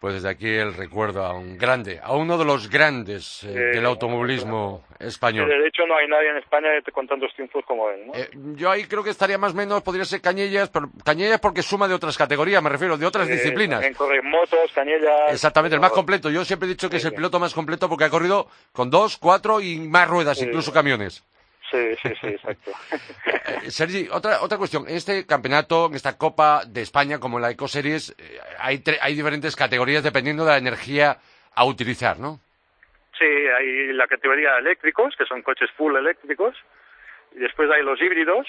Pues 0.00 0.14
desde 0.14 0.28
aquí 0.28 0.48
el 0.48 0.74
recuerdo 0.74 1.24
a 1.24 1.32
un 1.32 1.58
grande, 1.58 1.98
a 2.00 2.14
uno 2.14 2.38
de 2.38 2.44
los 2.44 2.70
grandes 2.70 3.42
eh, 3.42 3.48
Sí, 3.48 3.52
del 3.52 3.84
automovilismo 3.84 4.84
español. 5.00 5.48
De 5.48 5.66
hecho, 5.66 5.84
no 5.88 5.96
hay 5.96 6.06
nadie 6.06 6.30
en 6.30 6.36
España 6.36 6.68
con 6.92 7.08
tantos 7.08 7.32
triunfos 7.34 7.64
como 7.66 7.90
él, 7.90 8.06
¿no? 8.06 8.14
Eh, 8.14 8.30
yo 8.54 8.70
ahí 8.70 8.84
creo 8.84 9.02
que 9.02 9.10
estaría 9.10 9.38
más 9.38 9.52
o 9.54 9.56
menos, 9.56 9.82
podría 9.82 10.04
ser 10.04 10.20
Cañellas, 10.20 10.68
pero 10.68 10.88
Cañellas 11.04 11.40
porque 11.40 11.62
suma 11.62 11.88
de 11.88 11.94
otras 11.94 12.16
categorías, 12.16 12.62
me 12.62 12.70
refiero, 12.70 12.96
de 12.96 13.06
otras 13.06 13.28
Eh, 13.28 13.32
disciplinas. 13.32 13.84
corre 13.96 14.22
motos, 14.22 14.70
canellas. 14.72 15.32
Exactamente, 15.32 15.74
el 15.74 15.80
más 15.80 15.90
completo. 15.92 16.30
Yo 16.30 16.44
siempre 16.44 16.66
he 16.68 16.70
dicho 16.70 16.88
que 16.88 16.98
es 16.98 17.04
el 17.04 17.14
piloto 17.14 17.40
más 17.40 17.52
completo 17.52 17.88
porque 17.88 18.04
ha 18.04 18.10
corrido 18.10 18.46
con 18.72 18.90
dos, 18.90 19.16
cuatro 19.18 19.60
y 19.60 19.80
más 19.80 20.08
ruedas, 20.08 20.40
incluso 20.40 20.72
camiones. 20.72 21.24
Sí, 21.70 21.94
sí, 22.02 22.08
sí, 22.20 22.26
exacto. 22.28 22.70
Eh, 23.64 23.70
Sergi, 23.70 24.08
otra, 24.10 24.40
otra 24.42 24.58
cuestión. 24.58 24.86
En 24.88 24.96
este 24.96 25.26
campeonato, 25.26 25.86
en 25.86 25.94
esta 25.94 26.16
Copa 26.18 26.62
de 26.66 26.82
España, 26.82 27.18
como 27.18 27.38
en 27.38 27.42
la 27.42 27.50
Ecoseries, 27.50 28.14
eh, 28.18 28.38
hay, 28.58 28.78
tre- 28.78 28.98
hay 29.00 29.14
diferentes 29.14 29.56
categorías 29.56 30.02
dependiendo 30.02 30.44
de 30.44 30.50
la 30.52 30.58
energía 30.58 31.18
a 31.54 31.64
utilizar, 31.64 32.18
¿no? 32.18 32.40
Sí, 33.18 33.24
hay 33.24 33.92
la 33.94 34.06
categoría 34.06 34.58
eléctricos, 34.58 35.14
que 35.16 35.24
son 35.24 35.42
coches 35.42 35.70
full 35.76 35.96
eléctricos, 35.96 36.54
y 37.34 37.38
después 37.40 37.70
hay 37.70 37.82
los 37.82 38.00
híbridos 38.00 38.46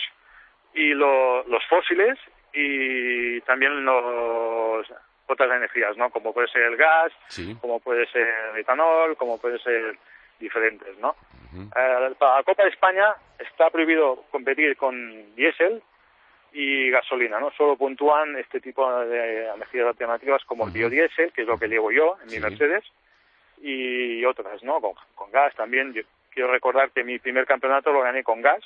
y 0.73 0.89
lo- 0.93 1.43
los 1.47 1.63
fósiles 1.67 2.17
y 2.53 3.39
también 3.41 3.83
los 3.85 4.85
otras 5.27 5.49
energías, 5.55 5.95
¿no? 5.97 6.09
Como 6.09 6.33
puede 6.33 6.47
ser 6.49 6.63
el 6.63 6.75
gas, 6.77 7.11
Sí. 7.27 7.55
como 7.61 7.79
puede 7.79 8.05
ser 8.11 8.27
el 8.53 8.59
etanol, 8.59 9.15
como 9.17 9.39
puede 9.39 9.59
ser 9.59 9.97
diferentes, 10.39 10.97
¿no? 10.99 11.15
Eh, 11.55 12.13
para 12.17 12.37
la 12.37 12.43
Copa 12.43 12.63
de 12.63 12.69
España 12.69 13.15
está 13.39 13.69
prohibido 13.69 14.23
competir 14.31 14.77
con 14.77 15.35
diésel 15.35 15.81
y 16.53 16.89
gasolina, 16.89 17.39
¿no? 17.39 17.51
Solo 17.51 17.75
puntúan 17.75 18.37
este 18.37 18.59
tipo 18.59 18.89
de 19.05 19.47
energías 19.47 19.87
alternativas 19.87 20.43
como 20.45 20.65
el 20.65 20.71
biodiesel, 20.71 21.31
que 21.31 21.41
es 21.41 21.47
lo 21.47 21.57
que 21.57 21.67
llevo 21.67 21.91
yo 21.91 22.17
en 22.23 22.29
mi. 22.29 22.39
Mercedes, 22.39 22.83
y 23.61 24.23
otras, 24.25 24.63
¿no? 24.63 24.79
Con, 24.79 24.93
con 25.15 25.31
gas 25.31 25.53
también. 25.55 25.93
Yo 25.93 26.03
quiero 26.31 26.51
recordar 26.51 26.91
que 26.91 27.03
mi 27.03 27.19
primer 27.19 27.45
campeonato 27.45 27.91
lo 27.91 28.01
gané 28.01 28.23
con 28.23 28.41
gas 28.41 28.63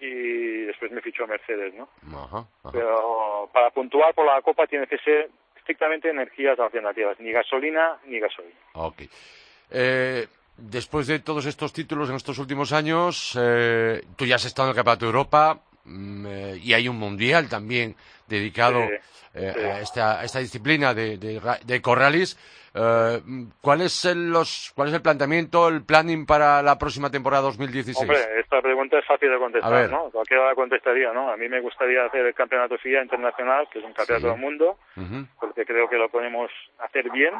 y 0.00 0.62
después 0.64 0.90
me 0.90 1.00
fichó 1.00 1.26
Mercedes, 1.28 1.74
¿no? 1.74 1.88
Ajá, 2.12 2.38
ajá. 2.38 2.70
Pero 2.72 3.48
para 3.52 3.70
puntuar 3.70 4.12
por 4.14 4.26
la 4.26 4.42
Copa 4.42 4.66
tiene 4.66 4.88
que 4.88 4.98
ser 4.98 5.30
estrictamente 5.56 6.10
energías 6.10 6.58
alternativas, 6.58 7.20
ni 7.20 7.30
gasolina 7.30 7.98
ni 8.06 8.18
gasolina. 8.18 8.58
Ok. 8.74 9.02
Eh, 9.70 10.26
después 10.56 11.06
de 11.06 11.18
todos 11.18 11.46
estos 11.46 11.72
títulos 11.72 12.08
en 12.10 12.16
estos 12.16 12.38
últimos 12.38 12.72
años, 12.72 13.32
eh, 13.38 14.04
tú 14.16 14.26
ya 14.26 14.36
has 14.36 14.44
estado 14.44 14.68
en 14.68 14.70
el 14.70 14.76
de 15.06 15.10
Europa 15.10 15.60
y 15.84 16.72
hay 16.74 16.88
un 16.88 16.98
mundial 16.98 17.48
también 17.48 17.94
dedicado 18.28 18.80
Sí, 18.86 18.94
eh, 19.34 19.52
sí. 19.54 19.60
a, 19.64 19.80
esta, 19.80 20.20
a 20.20 20.24
esta 20.24 20.38
disciplina 20.40 20.94
de, 20.94 21.16
de, 21.18 21.40
de 21.64 21.74
ecorrallies. 21.74 22.36
Eh, 22.74 23.20
¿cuál, 23.60 23.82
es 23.82 24.04
el, 24.06 24.30
los, 24.30 24.72
¿Cuál 24.74 24.88
es 24.88 24.94
el 24.94 25.02
planteamiento, 25.02 25.68
el 25.68 25.84
planning 25.84 26.24
para 26.24 26.62
la 26.62 26.78
próxima 26.78 27.10
temporada 27.10 27.42
2016? 27.42 27.98
Hombre, 28.08 28.40
esta 28.40 28.62
pregunta 28.62 28.98
es 28.98 29.04
fácil 29.06 29.30
de 29.30 29.38
contestar, 29.38 29.90
¿no? 29.90 30.10
Cualquiera 30.10 30.46
la 30.46 30.54
contestaría, 30.54 31.12
¿no? 31.12 31.30
A 31.30 31.36
mí 31.36 31.48
me 31.50 31.60
gustaría 31.60 32.04
hacer 32.06 32.24
el 32.24 32.34
campeonato 32.34 32.78
FIA 32.78 33.02
internacional, 33.02 33.68
que 33.70 33.78
es 33.80 33.84
un 33.84 33.92
campeonato 33.92 34.26
Sí. 34.26 34.32
del 34.32 34.40
mundo, 34.40 34.78
porque 35.38 35.66
creo 35.66 35.88
que 35.88 35.96
lo 35.96 36.08
podemos 36.08 36.50
hacer 36.78 37.10
bien 37.10 37.34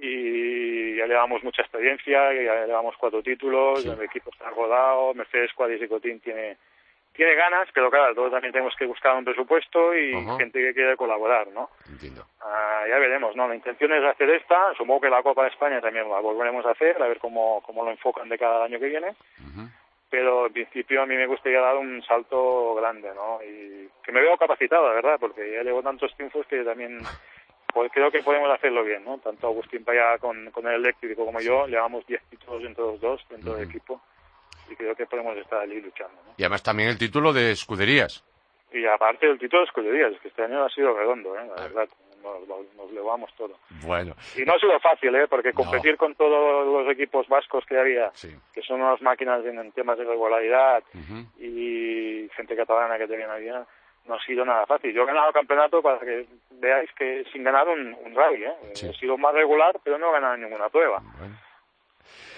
y 0.00 0.96
ya 0.96 1.06
llevamos 1.06 1.42
mucha 1.42 1.62
experiencia, 1.62 2.32
ya 2.34 2.66
llevamos 2.66 2.94
cuatro 2.98 3.22
títulos, 3.22 3.84
el 3.84 4.00
equipo 4.02 4.30
está 4.30 4.50
rodado, 4.50 5.14
Mercedes 5.14 5.52
Cuadris 5.54 5.82
y 5.82 5.88
Cotín 5.88 6.20
tiene 6.20 6.56
tiene 7.16 7.34
ganas, 7.34 7.68
pero 7.72 7.90
claro, 7.90 8.14
todos 8.14 8.30
también 8.30 8.52
tenemos 8.52 8.74
que 8.76 8.86
buscar 8.86 9.16
un 9.16 9.24
presupuesto 9.24 9.94
y 9.94 10.12
gente 10.38 10.60
que 10.60 10.74
quiere 10.74 10.96
colaborar, 10.96 11.48
¿no? 11.48 11.70
Entiendo. 11.88 12.26
Ah, 12.40 12.84
ya 12.88 12.98
veremos, 12.98 13.34
¿no? 13.34 13.48
La 13.48 13.54
intención 13.54 13.92
es 13.92 14.04
hacer 14.04 14.30
esta, 14.30 14.74
supongo 14.74 15.00
que 15.00 15.10
la 15.10 15.22
Copa 15.22 15.42
de 15.42 15.48
España 15.48 15.80
también 15.80 16.08
la 16.08 16.20
volveremos 16.20 16.64
a 16.66 16.70
hacer, 16.70 17.02
a 17.02 17.08
ver 17.08 17.18
cómo, 17.18 17.62
cómo 17.64 17.84
lo 17.84 17.90
enfocan 17.90 18.28
de 18.28 18.38
cada 18.38 18.64
año 18.64 18.78
que 18.78 18.88
viene, 18.88 19.14
pero 20.08 20.46
en 20.46 20.52
principio 20.52 21.02
a 21.02 21.06
mí 21.06 21.16
me 21.16 21.26
gustaría 21.26 21.60
dar 21.60 21.76
un 21.76 22.02
salto 22.04 22.74
grande, 22.76 23.12
¿no? 23.14 23.40
Y 23.42 23.88
que 24.04 24.12
me 24.12 24.20
veo 24.20 24.36
capacitado, 24.36 24.88
la 24.88 24.94
verdad, 24.94 25.16
porque 25.18 25.52
ya 25.52 25.62
llevo 25.62 25.82
tantos 25.82 26.14
triunfos 26.14 26.46
que 26.46 26.62
también 26.62 27.00
pues 27.74 27.92
creo 27.92 28.10
que 28.10 28.22
podemos 28.22 28.50
hacerlo 28.50 28.84
bien, 28.84 29.04
¿no? 29.04 29.18
Tanto 29.18 29.48
Agustín 29.48 29.84
Paya 29.84 30.16
con, 30.18 30.50
con 30.50 30.66
el 30.66 30.76
eléctrico 30.76 31.26
como 31.26 31.40
yo, 31.40 31.66
llevamos 31.66 32.06
10 32.06 32.22
títulos 32.30 32.64
entre 32.64 32.84
los 32.84 33.00
dos, 33.00 33.26
dentro 33.28 33.54
del 33.54 33.68
equipo, 33.68 34.00
y 34.70 34.76
creo 34.76 34.94
que 34.94 35.06
podemos 35.06 35.36
estar 35.36 35.60
allí 35.60 35.80
luchando, 35.80 36.14
¿no? 36.26 36.32
Y 36.36 36.42
además 36.42 36.62
también 36.62 36.88
el 36.88 36.98
título 36.98 37.32
de 37.32 37.52
escuderías. 37.52 38.24
Y 38.72 38.84
aparte 38.86 39.26
el 39.26 39.38
título 39.38 39.60
de 39.62 39.66
escuderías, 39.66 40.12
es 40.12 40.20
que 40.20 40.28
este 40.28 40.42
año 40.42 40.64
ha 40.64 40.68
sido 40.70 40.92
redondo, 40.96 41.36
¿eh? 41.38 41.46
La 41.46 41.54
Ah. 41.54 41.62
verdad, 41.68 41.88
nos, 42.22 42.48
nos, 42.76 42.90
levamos 42.92 43.32
todo. 43.36 43.56
Bueno, 43.84 44.14
Y 44.36 44.42
no 44.44 44.54
ha 44.54 44.58
sido 44.58 44.78
fácil, 44.80 45.14
¿eh? 45.14 45.28
Porque 45.28 45.52
competir 45.52 45.96
con 45.96 46.14
todos 46.16 46.66
los 46.66 46.92
equipos 46.92 47.28
vascos 47.28 47.64
que 47.66 47.78
había, 47.78 48.10
sí. 48.14 48.34
que 48.52 48.62
son 48.62 48.80
unas 48.82 49.00
máquinas 49.00 49.44
en, 49.44 49.58
en 49.60 49.70
temas 49.72 49.96
de 49.96 50.04
regularidad 50.04 50.82
y 51.38 52.28
gente 52.36 52.56
catalana 52.56 52.98
que 52.98 53.06
también 53.06 53.30
había, 53.30 53.64
no 54.06 54.14
ha 54.14 54.20
sido 54.24 54.44
nada 54.44 54.66
fácil. 54.66 54.92
Yo 54.92 55.02
he 55.02 55.06
ganado 55.06 55.28
el 55.28 55.34
campeonato 55.34 55.80
para 55.82 55.98
que 56.00 56.26
veáis 56.50 56.90
que 56.94 57.24
sin 57.32 57.44
ganar 57.44 57.68
un, 57.68 57.94
un 58.04 58.14
rally, 58.14 58.44
¿eh? 58.44 58.54
Sí. 58.74 58.88
He 58.88 58.94
sido 58.94 59.16
más 59.16 59.34
regular, 59.34 59.78
pero 59.84 59.98
no 59.98 60.08
he 60.10 60.12
ganado 60.12 60.36
ninguna 60.36 60.68
prueba. 60.68 61.00
Bueno. 61.18 61.36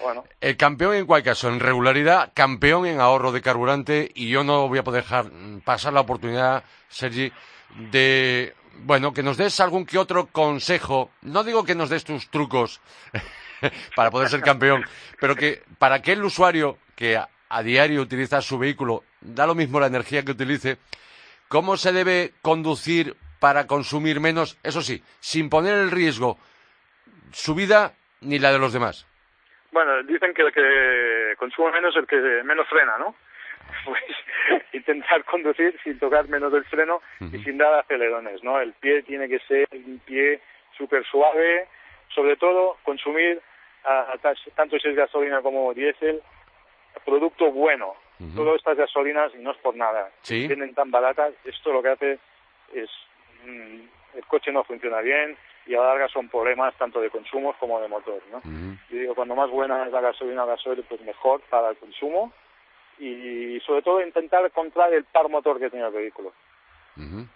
Bueno, 0.01 0.23
El 0.39 0.55
campeón 0.55 0.95
en 0.95 1.05
cualquier 1.05 1.33
caso, 1.33 1.49
en 1.49 1.59
regularidad, 1.59 2.31
campeón 2.33 2.85
en 2.85 3.01
ahorro 3.01 3.31
de 3.31 3.41
carburante 3.41 4.11
y 4.15 4.29
yo 4.29 4.43
no 4.43 4.67
voy 4.67 4.79
a 4.79 4.83
poder 4.83 5.03
dejar 5.03 5.29
pasar 5.65 5.93
la 5.93 6.01
oportunidad, 6.01 6.63
Sergi, 6.87 7.31
de, 7.91 8.55
bueno, 8.83 9.13
que 9.13 9.23
nos 9.23 9.37
des 9.37 9.59
algún 9.59 9.85
que 9.85 9.97
otro 9.97 10.27
consejo. 10.27 11.11
No 11.21 11.43
digo 11.43 11.63
que 11.63 11.75
nos 11.75 11.89
des 11.89 12.05
tus 12.05 12.29
trucos 12.29 12.79
para 13.95 14.09
poder 14.09 14.29
ser 14.29 14.41
campeón, 14.41 14.85
pero 15.19 15.35
que 15.35 15.63
para 15.77 15.95
aquel 15.95 16.23
usuario 16.23 16.77
que 16.95 17.17
a 17.17 17.63
diario 17.63 18.01
utiliza 18.01 18.41
su 18.41 18.57
vehículo, 18.57 19.03
da 19.21 19.47
lo 19.47 19.55
mismo 19.55 19.79
la 19.79 19.87
energía 19.87 20.23
que 20.23 20.31
utilice, 20.31 20.77
¿cómo 21.47 21.77
se 21.77 21.91
debe 21.91 22.33
conducir 22.41 23.17
para 23.39 23.67
consumir 23.67 24.19
menos? 24.19 24.57
Eso 24.63 24.81
sí, 24.81 25.03
sin 25.19 25.49
poner 25.49 25.77
en 25.77 25.91
riesgo 25.91 26.37
su 27.31 27.55
vida 27.55 27.93
ni 28.21 28.39
la 28.39 28.51
de 28.51 28.59
los 28.59 28.73
demás. 28.73 29.05
Bueno, 29.71 30.03
dicen 30.03 30.33
que 30.33 30.41
el 30.43 30.51
que 30.53 31.35
consume 31.37 31.71
menos 31.71 31.95
es 31.95 32.01
el 32.01 32.07
que 32.07 32.17
menos 32.43 32.67
frena, 32.67 32.97
¿no? 32.97 33.15
Pues 33.85 34.01
intentar 34.73 35.23
conducir 35.25 35.79
sin 35.83 35.99
tocar 35.99 36.27
menos 36.27 36.51
el 36.53 36.63
freno 36.65 37.01
y 37.19 37.37
sin 37.43 37.57
dar 37.57 37.73
acelerones, 37.75 38.43
¿no? 38.43 38.59
El 38.59 38.73
pie 38.73 39.03
tiene 39.03 39.27
que 39.29 39.39
ser 39.39 39.67
un 39.73 39.99
pie 39.99 40.39
súper 40.77 41.05
suave, 41.05 41.67
sobre 42.15 42.35
todo 42.37 42.77
consumir 42.83 43.39
a- 43.83 44.13
a 44.13 44.17
tanto 44.55 44.79
si 44.79 44.87
es 44.89 44.95
gasolina 44.95 45.41
como 45.41 45.73
diésel, 45.73 46.21
producto 47.05 47.51
bueno. 47.51 47.93
Todas 48.35 48.55
estas 48.57 48.75
gasolinas, 48.77 49.33
y 49.33 49.37
no 49.37 49.51
es 49.51 49.57
por 49.59 49.75
nada, 49.77 50.09
Sí. 50.23 50.45
tienen 50.47 50.73
tan 50.73 50.91
baratas, 50.91 51.33
esto 51.45 51.71
lo 51.71 51.81
que 51.81 51.87
hace 51.89 52.19
es 52.73 52.89
mm, 53.45 53.79
el 54.17 54.25
coche 54.27 54.51
no 54.51 54.65
funciona 54.65 54.99
bien 54.99 55.37
y 55.69 55.75
a 55.75 55.81
la 55.81 55.89
larga 55.89 56.07
son 56.07 56.27
problemas 56.29 56.73
tanto 56.79 56.99
de 56.99 57.11
consumos 57.11 57.55
como 57.59 57.79
de 57.79 57.87
motor, 57.87 58.19
¿no? 58.31 58.41
Yo 58.89 58.97
digo, 58.97 59.13
cuando 59.13 59.35
más 59.35 59.51
buena 59.51 59.85
es 59.85 59.91
la 59.91 60.01
gasolina 60.01 60.43
gasoil, 60.43 60.83
pues 60.89 60.99
mejor 61.01 61.41
para 61.41 61.69
el 61.69 61.77
consumo 61.77 62.33
y 62.97 63.59
sobre 63.67 63.83
todo 63.83 64.01
intentar 64.01 64.43
encontrar 64.43 64.91
el 64.91 65.03
par 65.03 65.29
motor 65.29 65.59
que 65.59 65.69
tiene 65.69 65.85
el 65.85 65.93
vehículo. 65.93 66.33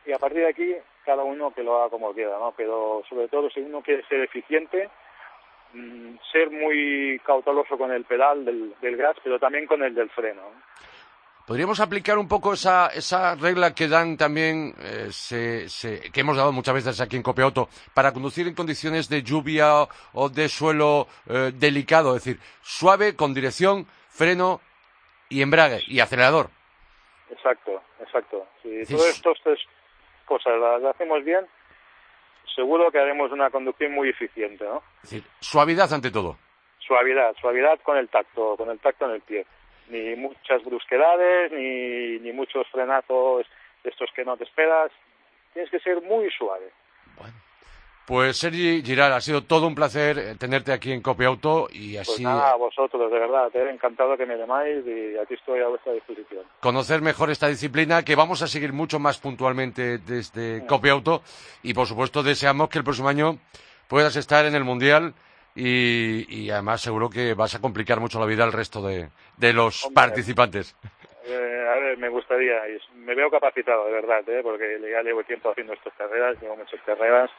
Y 0.05 0.11
a 0.11 0.17
partir 0.17 0.39
de 0.39 0.49
aquí, 0.49 0.75
cada 1.05 1.23
uno 1.23 1.53
que 1.53 1.63
lo 1.63 1.77
haga 1.77 1.91
como 1.91 2.11
quiera, 2.11 2.37
¿no? 2.39 2.53
Pero 2.57 3.03
sobre 3.07 3.27
todo, 3.27 3.51
si 3.51 3.61
uno 3.61 3.81
quiere 3.81 4.03
ser 4.07 4.21
eficiente, 4.21 4.89
mm, 5.73 6.15
ser 6.31 6.49
muy 6.49 7.21
cauteloso 7.23 7.77
con 7.77 7.91
el 7.91 8.03
pedal 8.03 8.43
del, 8.43 8.73
del 8.81 8.97
gas, 8.97 9.15
pero 9.23 9.39
también 9.39 9.67
con 9.67 9.83
el 9.83 9.93
del 9.93 10.09
freno. 10.09 10.41
¿no? 10.41 10.92
Podríamos 11.45 11.79
aplicar 11.81 12.17
un 12.17 12.27
poco 12.27 12.53
esa, 12.53 12.87
esa 12.87 13.35
regla 13.35 13.75
que 13.75 13.89
dan 13.89 14.15
también, 14.15 14.73
eh, 14.79 15.07
se- 15.11 15.67
se- 15.67 16.09
que 16.11 16.21
hemos 16.21 16.37
dado 16.37 16.53
muchas 16.53 16.73
veces 16.73 17.01
aquí 17.01 17.17
en 17.17 17.23
Copiauto, 17.23 17.67
para 17.93 18.13
conducir 18.13 18.47
en 18.47 18.55
condiciones 18.55 19.09
de 19.09 19.23
lluvia 19.23 19.81
o, 19.81 19.89
o 20.13 20.29
de 20.29 20.47
suelo 20.47 21.07
eh, 21.27 21.51
delicado, 21.53 22.15
es 22.15 22.23
decir, 22.23 22.41
suave, 22.61 23.15
con 23.17 23.33
dirección, 23.33 23.85
freno 24.07 24.61
y 25.27 25.41
embrague 25.41 25.81
y 25.87 25.99
acelerador. 25.99 26.49
Exacto, 27.29 27.81
exacto. 27.99 28.47
Si 28.61 28.85
Sí, 28.85 28.95
todas 28.95 29.09
estas 29.09 29.37
tres 29.43 29.59
cosas 30.25 30.53
las 30.59 30.95
hacemos 30.95 31.25
bien, 31.25 31.45
seguro 32.55 32.89
que 32.89 32.99
haremos 32.99 33.31
una 33.33 33.49
conducción 33.49 33.91
muy 33.93 34.09
eficiente, 34.09 34.63
¿no? 34.63 34.81
Es 35.03 35.09
decir, 35.11 35.23
suavidad 35.41 35.91
ante 35.91 36.09
todo. 36.09 36.37
Suavidad, 36.79 37.33
suavidad 37.41 37.79
con 37.83 37.97
el 37.97 38.07
tacto, 38.07 38.55
con 38.55 38.69
el 38.69 38.79
tacto 38.79 39.05
en 39.05 39.11
el 39.11 39.21
pie. 39.21 39.45
Ni 39.89 40.15
muchas 40.15 40.63
brusquedades, 40.63 41.51
ni, 41.51 42.19
ni 42.19 42.31
muchos 42.31 42.67
frenazos 42.69 43.45
de 43.83 43.89
estos 43.89 44.09
que 44.15 44.23
no 44.25 44.37
te 44.37 44.43
esperas. 44.45 44.91
Tienes 45.53 45.69
que 45.69 45.79
ser 45.79 46.01
muy 46.01 46.29
suave. 46.31 46.71
Pues 48.05 48.35
Sergi 48.35 48.83
Giral, 48.83 49.13
ha 49.13 49.21
sido 49.21 49.45
todo 49.45 49.65
un 49.65 49.75
placer 49.75 50.19
eh, 50.19 50.35
tenerte 50.37 50.73
aquí 50.73 50.91
en 50.91 51.01
Copiauto 51.01 51.69
y 51.71 51.95
Pues 51.95 52.09
así 52.09 52.23
nada, 52.23 52.51
a 52.51 52.55
vosotros, 52.57 53.09
de 53.09 53.17
verdad, 53.17 53.49
te 53.49 53.59
he 53.59 53.69
encantado 53.69 54.17
que 54.17 54.25
me 54.25 54.35
llamáis 54.35 54.85
y 54.85 55.17
aquí 55.17 55.35
estoy 55.35 55.61
a 55.61 55.69
vuestra 55.69 55.93
disposición. 55.93 56.43
conocer 56.59 57.01
mejor 57.01 57.29
esta 57.29 57.47
disciplina 57.47 58.03
que 58.03 58.15
vamos 58.15 58.41
a 58.41 58.47
seguir 58.47 58.73
mucho 58.73 58.99
más 58.99 59.19
puntualmente 59.19 59.99
desde 59.99 60.65
Copiauto 60.65 61.21
y 61.61 61.73
por 61.73 61.87
supuesto 61.87 62.23
deseamos 62.23 62.67
que 62.67 62.77
el 62.79 62.83
próximo 62.83 63.07
año 63.07 63.37
puedas 63.87 64.17
estar 64.17 64.45
en 64.45 64.55
el 64.55 64.65
Mundial 64.65 65.13
y, 65.55 66.25
y 66.29 66.49
además 66.49 66.81
seguro 66.81 67.09
que 67.09 67.33
vas 67.33 67.55
a 67.55 67.61
complicar 67.61 67.99
mucho 67.99 68.19
la 68.19 68.25
vida 68.25 68.43
al 68.43 68.53
resto 68.53 68.81
de, 68.81 69.09
de 69.37 69.53
los 69.53 69.85
Hombre. 69.85 69.95
participantes. 69.95 70.75
Eh, 71.25 71.67
a 71.69 71.75
ver, 71.79 71.97
me 71.97 72.09
gustaría, 72.09 72.67
y 72.69 72.77
me 72.95 73.15
veo 73.15 73.29
capacitado, 73.31 73.85
de 73.85 73.93
verdad, 73.93 74.27
¿eh? 74.27 74.41
porque 74.43 74.79
ya 74.91 75.01
llevo 75.01 75.23
tiempo 75.23 75.51
haciendo 75.51 75.73
estas 75.73 75.93
carreras, 75.93 76.41
llevo 76.41 76.57
muchas 76.57 76.81
carreras 76.81 77.29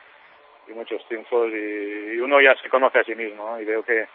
y 0.68 0.72
muchos 0.72 1.06
triunfos 1.06 1.50
y, 1.52 2.14
y 2.14 2.18
uno 2.20 2.40
ya 2.40 2.54
se 2.62 2.70
conoce 2.70 3.00
a 3.00 3.04
sí 3.04 3.14
mismo 3.14 3.50
¿no? 3.50 3.60
y 3.60 3.64
veo 3.66 3.82
que 3.82 4.06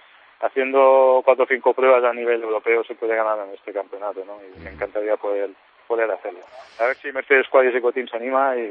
haciendo 0.41 1.21
cuatro 1.24 1.43
o 1.43 1.47
cinco 1.47 1.74
pruebas 1.74 2.04
a 2.04 2.13
nivel 2.13 2.41
europeo 2.41 2.84
se 2.84 2.95
puede 2.95 3.15
ganar 3.15 3.38
en 3.47 3.54
este 3.54 3.71
campeonato 3.71 4.24
¿no? 4.26 4.39
y 4.43 4.60
me 4.60 4.71
encantaría 4.71 5.15
poder 5.17 5.52
poder 5.88 6.10
hacerlo. 6.12 6.39
A 6.80 6.86
ver 6.86 6.95
si 6.97 7.12
Mercedes 7.12 7.47
Cuadris 7.50 7.76
Ecoteam 7.76 8.08
se 8.08 8.15
anima 8.15 8.56
y, 8.56 8.62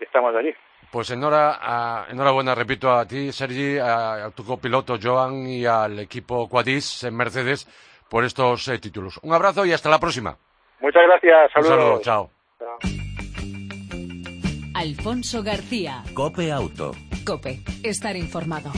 y 0.00 0.04
estamos 0.04 0.34
allí. 0.34 0.54
Pues 0.90 1.10
enhora- 1.10 1.58
a- 1.60 2.06
enhorabuena, 2.10 2.54
repito, 2.54 2.90
a 2.90 3.04
ti, 3.06 3.30
Sergi, 3.32 3.78
a, 3.78 4.26
a 4.26 4.30
tu 4.30 4.44
copiloto 4.44 4.98
Joan 5.02 5.46
y 5.46 5.66
al 5.66 5.98
equipo 5.98 6.48
Quadis 6.48 7.04
en 7.04 7.14
Mercedes 7.14 7.68
por 8.08 8.24
estos 8.24 8.66
eh, 8.68 8.78
títulos. 8.78 9.18
Un 9.22 9.34
abrazo 9.34 9.66
y 9.66 9.72
hasta 9.72 9.90
la 9.90 9.98
próxima. 9.98 10.36
Muchas 10.80 11.02
gracias, 11.06 11.50
Un 11.56 11.62
saludos. 11.64 11.78
saludo, 11.84 12.00
chao. 12.02 12.30
Chao. 12.58 12.78
Alfonso 14.74 15.42
García. 15.42 16.02
Cope 16.14 16.52
Auto. 16.52 16.92
Cope. 17.26 17.60
Estar 17.82 18.16
informado. 18.16 18.70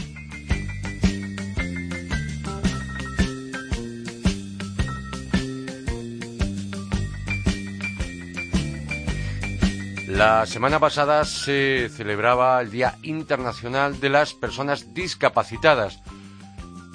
La 10.11 10.45
semana 10.45 10.81
pasada 10.81 11.25
se 11.25 11.89
celebraba 11.89 12.61
el 12.61 12.73
Día 12.73 12.97
Internacional 13.05 14.01
de 14.01 14.09
las 14.09 14.35
Personas 14.35 14.93
Discapacitadas 14.93 16.03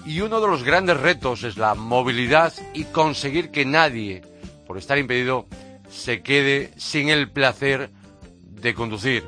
y 0.06 0.20
uno 0.20 0.42
de 0.42 0.48
los 0.48 0.64
grandes 0.64 1.00
retos 1.00 1.44
es 1.44 1.56
la 1.56 1.76
movilidad 1.76 2.52
y 2.74 2.84
conseguir 2.84 3.52
que 3.52 3.64
nadie, 3.64 4.22
por 4.68 4.78
estar 4.78 4.98
impedido, 4.98 5.48
se 5.90 6.22
quede 6.24 6.74
sin 6.76 7.08
el 7.08 7.32
placer 7.32 7.90
de 8.42 8.74
conducir. 8.74 9.24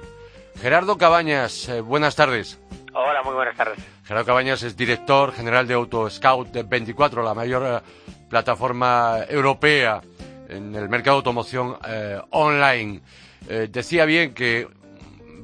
Gerardo 0.60 0.98
Cabañas, 0.98 1.70
eh, 1.70 1.80
buenas 1.80 2.18
tardes. 2.18 2.60
Hola, 2.94 3.24
muy 3.24 3.36
buenas 3.36 3.56
tardes. 3.56 3.80
Gerardo 4.04 4.26
Cabañas 4.26 4.64
es 4.64 4.76
director 4.76 5.32
general 5.34 5.66
de 5.66 5.76
Auto 5.76 6.10
Scout 6.10 6.50
24, 6.52 7.24
la 7.24 7.34
mayor 7.34 7.64
eh, 7.66 7.90
plataforma 8.30 9.20
europea 9.30 10.02
en 10.50 10.76
el 10.76 10.90
mercado 10.90 11.16
de 11.16 11.20
automoción 11.20 11.78
eh, 11.88 12.20
online. 12.32 13.02
Eh, 13.50 13.68
decía 13.70 14.06
bien 14.06 14.34
que 14.34 14.68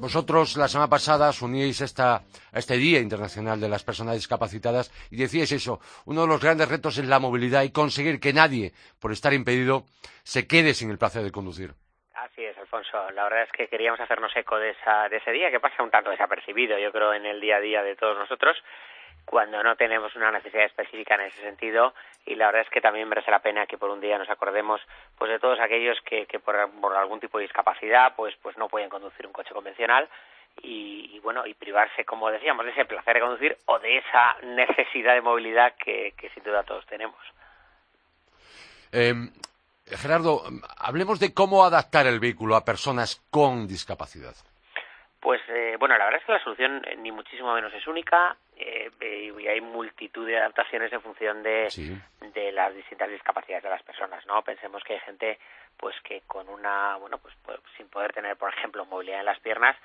vosotros 0.04 0.58
la 0.58 0.68
semana 0.68 0.90
pasada 0.90 1.30
os 1.30 1.42
uníais 1.42 1.80
esta, 1.80 2.20
a 2.52 2.60
este 2.60 2.76
Día 2.76 3.00
Internacional 3.00 3.62
de 3.62 3.70
las 3.70 3.86
Personas 3.86 4.16
Discapacitadas 4.16 4.92
y 5.10 5.16
decíais 5.16 5.52
eso, 5.54 5.80
uno 6.06 6.24
de 6.24 6.28
los 6.28 6.42
grandes 6.44 6.68
retos 6.68 6.98
es 6.98 7.08
la 7.08 7.20
movilidad 7.20 7.64
y 7.64 7.72
conseguir 7.72 8.20
que 8.20 8.34
nadie, 8.34 8.74
por 9.00 9.14
estar 9.14 9.32
impedido, 9.32 9.86
se 10.24 10.46
quede 10.46 10.74
sin 10.74 10.92
el 10.92 10.98
placer 10.98 11.24
de 11.24 11.32
conducir. 11.32 11.72
Así 12.14 12.44
es, 12.44 12.58
Alfonso. 12.58 13.10
La 13.12 13.24
verdad 13.24 13.44
es 13.44 13.52
que 13.54 13.70
queríamos 13.70 14.00
hacernos 14.02 14.36
eco 14.36 14.58
de, 14.60 14.72
esa, 14.72 15.08
de 15.08 15.18
ese 15.18 15.32
día 15.32 15.50
que 15.50 15.62
pasa 15.62 15.82
un 15.82 15.92
tanto 15.92 16.10
desapercibido, 16.10 16.78
yo 16.78 16.92
creo, 16.92 17.14
en 17.14 17.26
el 17.26 17.40
día 17.40 17.56
a 17.56 17.62
día 17.62 17.84
de 17.84 17.96
todos 17.96 18.18
nosotros, 18.18 18.58
cuando 19.26 19.64
no 19.64 19.76
tenemos 19.76 20.16
una 20.16 20.32
necesidad 20.32 20.66
específica 20.66 21.16
en 21.16 21.22
ese 21.22 21.42
sentido. 21.42 21.94
Y 22.26 22.36
la 22.36 22.48
verdad 22.48 22.62
es 22.64 22.70
que 22.70 22.82
también 22.82 23.10
merece 23.10 23.32
la 23.32 23.40
pena 23.40 23.66
que 23.66 23.78
por 23.78 23.90
un 23.90 24.02
día 24.02 24.18
nos 24.18 24.30
acordemos 24.30 24.82
pues 25.18 25.32
de 25.32 25.40
todos 25.40 25.60
aquellos 25.60 26.00
que, 26.02 26.26
que 26.26 26.40
por, 26.40 26.56
algún 26.56 27.20
tipo 27.20 27.38
de 27.38 27.44
discapacidad 27.44 28.16
pues, 28.16 28.36
pues 28.42 28.58
no 28.58 28.68
pueden 28.68 28.90
conducir 28.90 29.26
un 29.26 29.34
coche 29.34 29.54
convencional. 29.54 30.08
Y, 30.62 31.10
y, 31.16 31.20
bueno 31.20 31.48
y 31.48 31.56
privarse 31.56 32.06
como 32.06 32.30
decíamos 32.30 32.64
de 32.66 32.74
ese 32.74 32.86
placer 32.86 33.16
de 33.16 33.22
conducir 33.22 33.58
o 33.66 33.80
de 33.80 33.98
esa 33.98 34.36
necesidad 34.44 35.16
de 35.16 35.22
movilidad 35.22 35.74
que, 35.84 36.14
sin 36.32 36.44
duda 36.44 36.62
todos 36.62 36.86
tenemos 36.86 37.18
Eh, 38.92 39.16
Gerardo, 39.88 40.44
hablemos 40.78 41.20
de 41.20 41.34
cómo 41.34 41.66
adaptar 41.66 42.06
el 42.06 42.20
vehículo 42.20 42.56
a 42.56 42.64
personas 42.64 43.24
con 43.32 43.68
discapacidad. 43.68 44.36
Pues 45.24 45.42
eh, 45.48 45.78
bueno, 45.80 45.98
la 45.98 46.04
verdad 46.04 46.20
es 46.20 46.26
que 46.26 46.34
la 46.34 46.44
solución 46.44 46.84
eh, 46.86 46.98
ni 46.98 47.10
muchísimo 47.10 47.54
menos 47.54 47.74
es 47.74 47.88
única 47.88 48.36
eh, 48.58 48.92
eh, 49.00 49.32
y 49.40 49.48
hay 49.48 49.62
multitud 49.62 50.28
de 50.28 50.38
adaptaciones 50.38 50.92
en 50.92 51.02
función 51.02 51.42
de, 51.42 51.70
Sí. 51.72 51.98
de 52.34 52.52
las 52.52 52.76
distintas 52.76 53.10
discapacidades 53.10 53.64
de 53.64 53.70
las 53.70 53.82
personas, 53.84 54.26
¿no? 54.26 54.42
Pensemos 54.44 54.84
que 54.84 54.96
hay 54.96 55.00
gente 55.00 55.40
pues 55.78 55.96
que 56.04 56.22
con 56.28 56.50
una, 56.50 56.98
bueno, 56.98 57.20
pues, 57.20 57.34
pues, 57.46 57.58
sin 57.78 57.88
poder 57.88 58.12
tener, 58.12 58.36
por 58.36 58.54
ejemplo, 58.54 58.86
movilidad 58.86 59.22
en 59.22 59.26
las 59.26 59.40
piernas, 59.40 59.78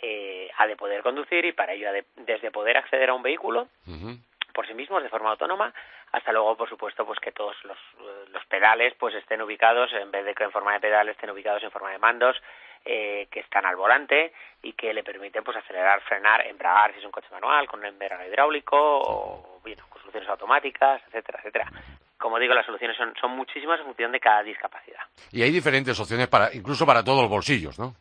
eh, 0.00 0.48
ha 0.56 0.66
de 0.68 0.76
poder 0.76 1.02
conducir 1.02 1.44
y 1.44 1.52
para 1.52 1.72
ello 1.72 1.88
ha 1.88 1.92
de, 1.92 2.04
desde 2.16 2.52
poder 2.52 2.76
acceder 2.76 3.10
a 3.10 3.14
un 3.14 3.22
vehículo. 3.22 3.66
Por 4.56 4.66
sí 4.66 4.72
mismos 4.72 5.02
de 5.02 5.10
forma 5.10 5.30
autónoma 5.32 5.70
hasta 6.12 6.32
luego 6.32 6.56
por 6.56 6.66
supuesto 6.66 7.04
pues 7.04 7.20
que 7.20 7.30
todos 7.30 7.54
los, 7.64 7.76
eh, 7.76 8.24
los 8.32 8.42
pedales 8.46 8.94
pues 8.98 9.14
estén 9.14 9.42
ubicados 9.42 9.92
en 9.92 10.10
vez 10.10 10.24
de 10.24 10.34
que 10.34 10.44
en 10.44 10.50
forma 10.50 10.72
de 10.72 10.80
pedales 10.80 11.14
estén 11.14 11.28
ubicados 11.28 11.62
en 11.62 11.70
forma 11.70 11.90
de 11.90 11.98
mandos 11.98 12.40
eh, 12.86 13.28
que 13.30 13.40
están 13.40 13.66
al 13.66 13.76
volante 13.76 14.32
y 14.62 14.72
que 14.72 14.94
le 14.94 15.02
permiten 15.02 15.44
pues 15.44 15.58
acelerar, 15.58 16.00
frenar, 16.02 16.46
embragar 16.46 16.92
si 16.92 17.00
es 17.00 17.04
un 17.04 17.10
coche 17.10 17.26
manual, 17.32 17.66
con 17.66 17.80
un 17.80 17.86
embrague 17.86 18.28
hidráulico 18.28 18.78
o 18.78 19.60
bien, 19.62 19.78
con 19.90 20.00
soluciones 20.00 20.28
automáticas, 20.30 21.02
etcétera, 21.08 21.40
etcétera. 21.40 21.70
Como 22.16 22.38
digo, 22.38 22.54
las 22.54 22.64
soluciones 22.64 22.96
son, 22.96 23.12
son 23.20 23.32
muchísimas 23.32 23.80
en 23.80 23.86
función 23.86 24.12
de 24.12 24.20
cada 24.20 24.42
discapacidad. 24.42 25.00
Y 25.32 25.42
hay 25.42 25.50
diferentes 25.50 25.98
opciones 26.00 26.28
para, 26.28 26.54
incluso 26.54 26.86
para 26.86 27.04
todos 27.04 27.20
los 27.22 27.28
bolsillos, 27.28 27.78
¿no? 27.78 27.94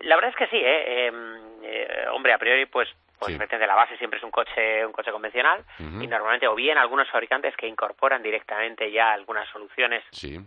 La 0.00 0.14
verdad 0.16 0.30
es 0.30 0.36
que 0.36 0.46
sí, 0.46 0.56
¿eh? 0.62 1.06
Em, 1.06 1.38
eh 1.62 2.06
hombre, 2.12 2.32
a 2.32 2.38
priori, 2.38 2.66
pues 2.66 2.88
pues 3.18 3.36
Sí. 3.36 3.56
de 3.56 3.66
la 3.66 3.74
base 3.74 3.96
siempre 3.98 4.18
es 4.18 4.24
un 4.24 4.30
coche 4.30 4.86
un 4.86 4.92
coche 4.92 5.10
convencional 5.10 5.64
y 5.80 6.06
normalmente 6.06 6.46
o 6.46 6.54
bien 6.54 6.78
algunos 6.78 7.10
fabricantes 7.10 7.56
que 7.56 7.66
incorporan 7.66 8.22
directamente 8.22 8.92
ya 8.92 9.12
algunas 9.12 9.48
soluciones 9.48 10.04
Sí. 10.12 10.38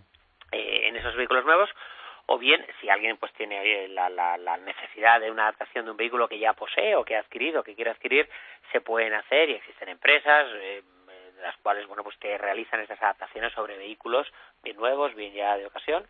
eh, 0.53 0.87
en 0.87 0.95
esos 0.95 1.13
vehículos 1.17 1.43
nuevos 1.43 1.69
o 2.27 2.37
bien 2.37 2.65
si 2.79 2.89
alguien 2.89 3.17
pues 3.17 3.33
tiene 3.33 3.61
eh, 3.83 3.87
la, 3.89 4.09
la, 4.09 4.37
la 4.37 4.55
necesidad 4.55 5.19
de 5.19 5.29
una 5.31 5.43
adaptación 5.43 5.83
de 5.83 5.91
un 5.91 5.97
vehículo 5.97 6.29
que 6.29 6.39
ya 6.39 6.53
posee 6.53 6.95
o 6.95 7.03
que 7.03 7.17
ha 7.17 7.19
adquirido 7.19 7.61
que 7.61 7.75
quiere 7.75 7.91
adquirir 7.91 8.29
se 8.71 8.79
pueden 8.79 9.13
hacer 9.15 9.49
y 9.49 9.55
existen 9.55 9.89
empresas 9.89 10.47
eh, 10.53 10.81
las 11.41 11.57
cuales 11.57 11.85
bueno 11.87 12.05
pues 12.05 12.17
te 12.19 12.37
realizan 12.37 12.79
estas 12.79 13.01
adaptaciones 13.01 13.51
sobre 13.51 13.77
vehículos 13.77 14.31
bien 14.63 14.77
nuevos 14.77 15.13
bien 15.13 15.33
ya 15.33 15.57
de 15.57 15.65
ocasión 15.65 16.07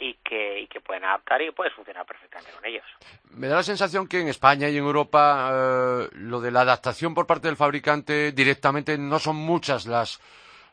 y 0.00 0.14
que 0.24 0.60
y 0.60 0.66
que 0.66 0.80
pueden 0.80 1.04
adaptar 1.04 1.40
y 1.42 1.50
puedes 1.50 1.72
funcionar 1.74 2.06
perfectamente 2.06 2.50
con 2.52 2.64
ellos 2.64 2.84
Me 3.30 3.48
da 3.48 3.56
la 3.56 3.62
sensación 3.62 4.08
que 4.08 4.20
en 4.20 4.28
España 4.28 4.68
y 4.68 4.76
en 4.78 4.84
Europa 4.84 5.50
eh, 5.52 6.08
lo 6.14 6.40
de 6.40 6.50
la 6.50 6.62
adaptación 6.62 7.14
por 7.14 7.26
parte 7.26 7.48
del 7.48 7.56
fabricante 7.56 8.32
directamente 8.32 8.96
no 8.98 9.18
son 9.18 9.36
muchas 9.36 9.86
las, 9.86 10.20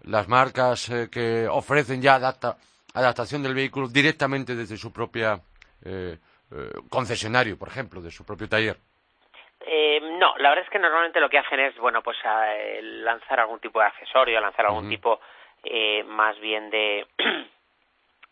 las 0.04 0.28
marcas 0.28 0.90
eh, 0.90 1.10
que 1.12 1.48
ofrecen 1.48 2.02
ya 2.02 2.16
adapta- 2.16 2.58
adaptación 2.94 3.44
del 3.44 3.54
vehículo 3.54 3.88
directamente 3.88 4.56
desde 4.56 4.78
su 4.78 4.92
propia 4.92 5.40
eh, 5.86 6.18
eh, 6.52 6.70
concesionario, 6.90 7.58
por 7.58 7.68
ejemplo, 7.68 8.02
de 8.02 8.10
su 8.10 8.26
propio 8.26 8.48
taller. 8.50 8.78
Eh, 9.70 10.00
no, 10.18 10.36
la 10.38 10.50
verdad 10.50 10.64
es 10.66 10.70
que 10.72 10.80
normalmente 10.80 11.20
lo 11.20 11.30
que 11.30 11.38
hacen 11.40 11.60
es, 11.60 11.78
bueno, 11.78 12.02
pues 12.02 12.18
a, 12.24 12.56
eh, 12.56 12.82
lanzar 12.82 13.40
algún 13.42 13.60
tipo 13.60 13.80
de 13.80 13.86
accesorio, 13.88 14.40
lanzar 14.40 14.66
algún 14.68 14.88
tipo 14.90 15.20
eh, 15.64 16.04
más 16.06 16.40
bien 16.40 16.70
de, 16.70 17.06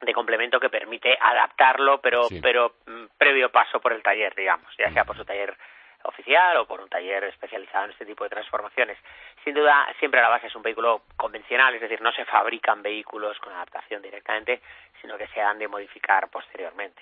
de 0.01 0.13
complemento 0.13 0.59
que 0.59 0.69
permite 0.69 1.17
adaptarlo, 1.19 1.99
pero, 2.01 2.23
Sí. 2.25 2.39
pero 2.41 2.75
mm, 2.85 3.05
previo 3.17 3.49
paso 3.51 3.79
por 3.79 3.93
el 3.93 4.03
taller, 4.03 4.35
digamos, 4.35 4.67
ya 4.77 4.91
sea 4.91 5.05
por 5.05 5.15
su 5.17 5.25
taller 5.25 5.55
oficial 6.03 6.57
o 6.57 6.67
por 6.67 6.81
un 6.81 6.87
taller 6.89 7.23
especializado 7.23 7.85
en 7.85 7.91
este 7.91 8.05
tipo 8.05 8.23
de 8.23 8.29
transformaciones. 8.29 8.97
Sin 9.43 9.55
duda, 9.55 9.87
siempre 9.97 10.19
a 10.19 10.23
la 10.23 10.29
base 10.29 10.47
es 10.47 10.55
un 10.55 10.61
vehículo 10.61 11.01
convencional, 11.17 11.73
es 11.73 11.81
decir, 11.81 11.99
no 12.01 12.11
se 12.11 12.25
fabrican 12.25 12.83
vehículos 12.83 13.39
con 13.39 13.51
adaptación 13.53 14.03
directamente, 14.03 14.61
sino 15.01 15.17
que 15.17 15.27
se 15.29 15.41
han 15.41 15.57
de 15.57 15.67
modificar 15.67 16.29
posteriormente. 16.29 17.01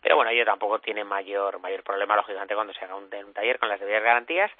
Pero 0.00 0.14
bueno, 0.16 0.30
ello 0.30 0.44
tampoco 0.44 0.78
tiene 0.78 1.02
mayor 1.02 1.58
mayor 1.58 1.82
problema, 1.82 2.14
lógicamente, 2.14 2.54
cuando 2.54 2.72
se 2.74 2.84
haga 2.84 2.94
un, 2.94 3.04
un 3.12 3.32
taller 3.32 3.58
con 3.58 3.68
las 3.68 3.80
debidas 3.80 4.02
garantías 4.04 4.50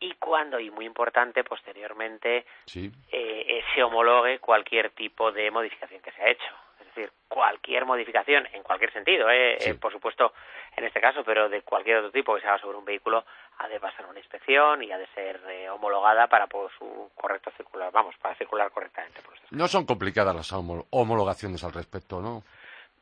y 0.00 0.12
cuando, 0.14 0.58
y 0.60 0.70
muy 0.70 0.84
importante, 0.84 1.42
posteriormente 1.44 2.44
Sí. 2.66 2.90
eh, 3.12 3.44
eh, 3.48 3.64
se 3.74 3.82
homologue 3.82 4.38
cualquier 4.38 4.90
tipo 4.90 5.32
de 5.32 5.50
modificación 5.50 6.02
que 6.02 6.10
se 6.12 6.22
ha 6.22 6.28
hecho. 6.28 6.54
Es 6.90 6.96
decir, 6.96 7.12
cualquier 7.28 7.84
modificación, 7.84 8.46
en 8.52 8.62
cualquier 8.64 8.92
sentido, 8.92 9.30
eh, 9.30 9.56
Sí. 9.60 9.70
eh, 9.70 9.74
por 9.74 9.92
supuesto, 9.92 10.32
en 10.76 10.84
este 10.84 11.00
caso, 11.00 11.22
pero 11.24 11.48
de 11.48 11.62
cualquier 11.62 11.98
otro 11.98 12.10
tipo 12.10 12.34
que 12.34 12.40
se 12.40 12.48
haga 12.48 12.58
sobre 12.58 12.76
un 12.78 12.84
vehículo, 12.84 13.24
ha 13.58 13.68
de 13.68 13.78
pasar 13.78 14.06
una 14.06 14.18
inspección 14.18 14.82
y 14.82 14.90
ha 14.90 14.98
de 14.98 15.06
ser 15.08 15.40
eh, 15.48 15.68
homologada 15.70 16.26
para 16.26 16.46
por 16.48 16.70
su 16.76 17.10
correcto 17.14 17.50
circular, 17.56 17.92
vamos, 17.92 18.16
para 18.16 18.34
circular 18.34 18.70
correctamente. 18.72 19.20
Por 19.22 19.34
No 19.52 19.68
son 19.68 19.86
complicadas 19.86 20.34
las 20.34 20.52
homo- 20.52 20.86
homologaciones 20.90 21.62
al 21.62 21.72
respecto, 21.72 22.20
¿no? 22.20 22.42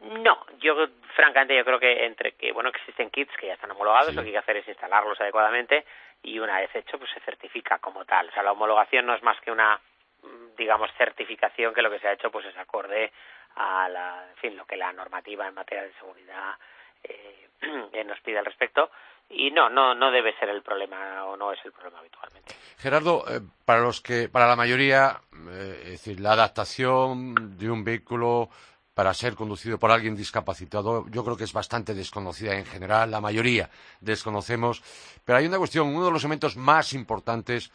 No, 0.00 0.44
yo 0.58 0.74
francamente 1.16 1.56
yo 1.56 1.64
creo 1.64 1.80
que 1.80 2.04
entre 2.06 2.32
que 2.32 2.52
bueno 2.52 2.70
que 2.70 2.78
existen 2.78 3.10
kits 3.10 3.34
que 3.36 3.46
ya 3.48 3.54
están 3.54 3.70
homologados, 3.72 4.10
Sí. 4.10 4.14
lo 4.14 4.22
que 4.22 4.28
hay 4.28 4.32
que 4.32 4.38
hacer 4.38 4.56
es 4.58 4.68
instalarlos 4.68 5.20
adecuadamente 5.20 5.84
y 6.22 6.38
una 6.38 6.60
vez 6.60 6.72
hecho 6.76 6.98
pues 6.98 7.10
se 7.10 7.20
certifica 7.20 7.78
como 7.78 8.04
tal. 8.04 8.28
O 8.28 8.32
sea, 8.32 8.42
la 8.44 8.52
homologación 8.52 9.06
no 9.06 9.14
es 9.14 9.22
más 9.24 9.40
que 9.40 9.50
una 9.50 9.80
mm, 10.22 10.56
digamos 10.56 10.90
certificación 10.98 11.72
que 11.74 11.82
lo 11.82 11.90
que 11.90 11.98
se 12.00 12.08
ha 12.08 12.12
hecho 12.12 12.30
pues 12.30 12.44
es 12.46 12.56
acorde 12.56 13.12
a 13.56 13.88
la, 13.88 14.28
en 14.30 14.36
fin, 14.36 14.56
lo 14.56 14.66
que 14.66 14.76
la 14.76 14.92
normativa 14.92 15.46
en 15.46 15.54
materia 15.54 15.84
de 15.84 15.92
seguridad 15.94 16.54
eh, 17.02 17.48
eh, 17.92 18.04
nos 18.04 18.20
pide 18.20 18.38
al 18.38 18.44
respecto 18.44 18.90
y 19.30 19.50
no 19.50 19.68
no 19.68 19.94
no 19.94 20.10
debe 20.10 20.34
ser 20.38 20.48
el 20.48 20.62
problema 20.62 21.24
o 21.26 21.36
no 21.36 21.52
es 21.52 21.58
el 21.64 21.72
problema 21.72 21.98
habitualmente. 21.98 22.54
Gerardo, 22.78 23.24
eh, 23.28 23.40
para 23.64 23.80
los 23.80 24.00
que, 24.00 24.28
para 24.28 24.46
la 24.46 24.56
mayoría, 24.56 25.20
eh, 25.50 25.80
es 25.84 25.90
decir, 25.90 26.20
la 26.20 26.32
adaptación 26.32 27.58
de 27.58 27.70
un 27.70 27.84
vehículo 27.84 28.48
para 28.94 29.14
ser 29.14 29.34
conducido 29.34 29.78
por 29.78 29.90
alguien 29.90 30.16
discapacitado, 30.16 31.06
yo 31.08 31.24
creo 31.24 31.36
que 31.36 31.44
es 31.44 31.52
bastante 31.52 31.94
desconocida 31.94 32.54
en 32.56 32.64
general, 32.64 33.10
la 33.10 33.20
mayoría 33.20 33.70
desconocemos, 34.00 34.82
pero 35.24 35.38
hay 35.38 35.46
una 35.46 35.58
cuestión, 35.58 35.94
uno 35.94 36.06
de 36.06 36.12
los 36.12 36.24
elementos 36.24 36.56
más 36.56 36.92
importantes 36.94 37.70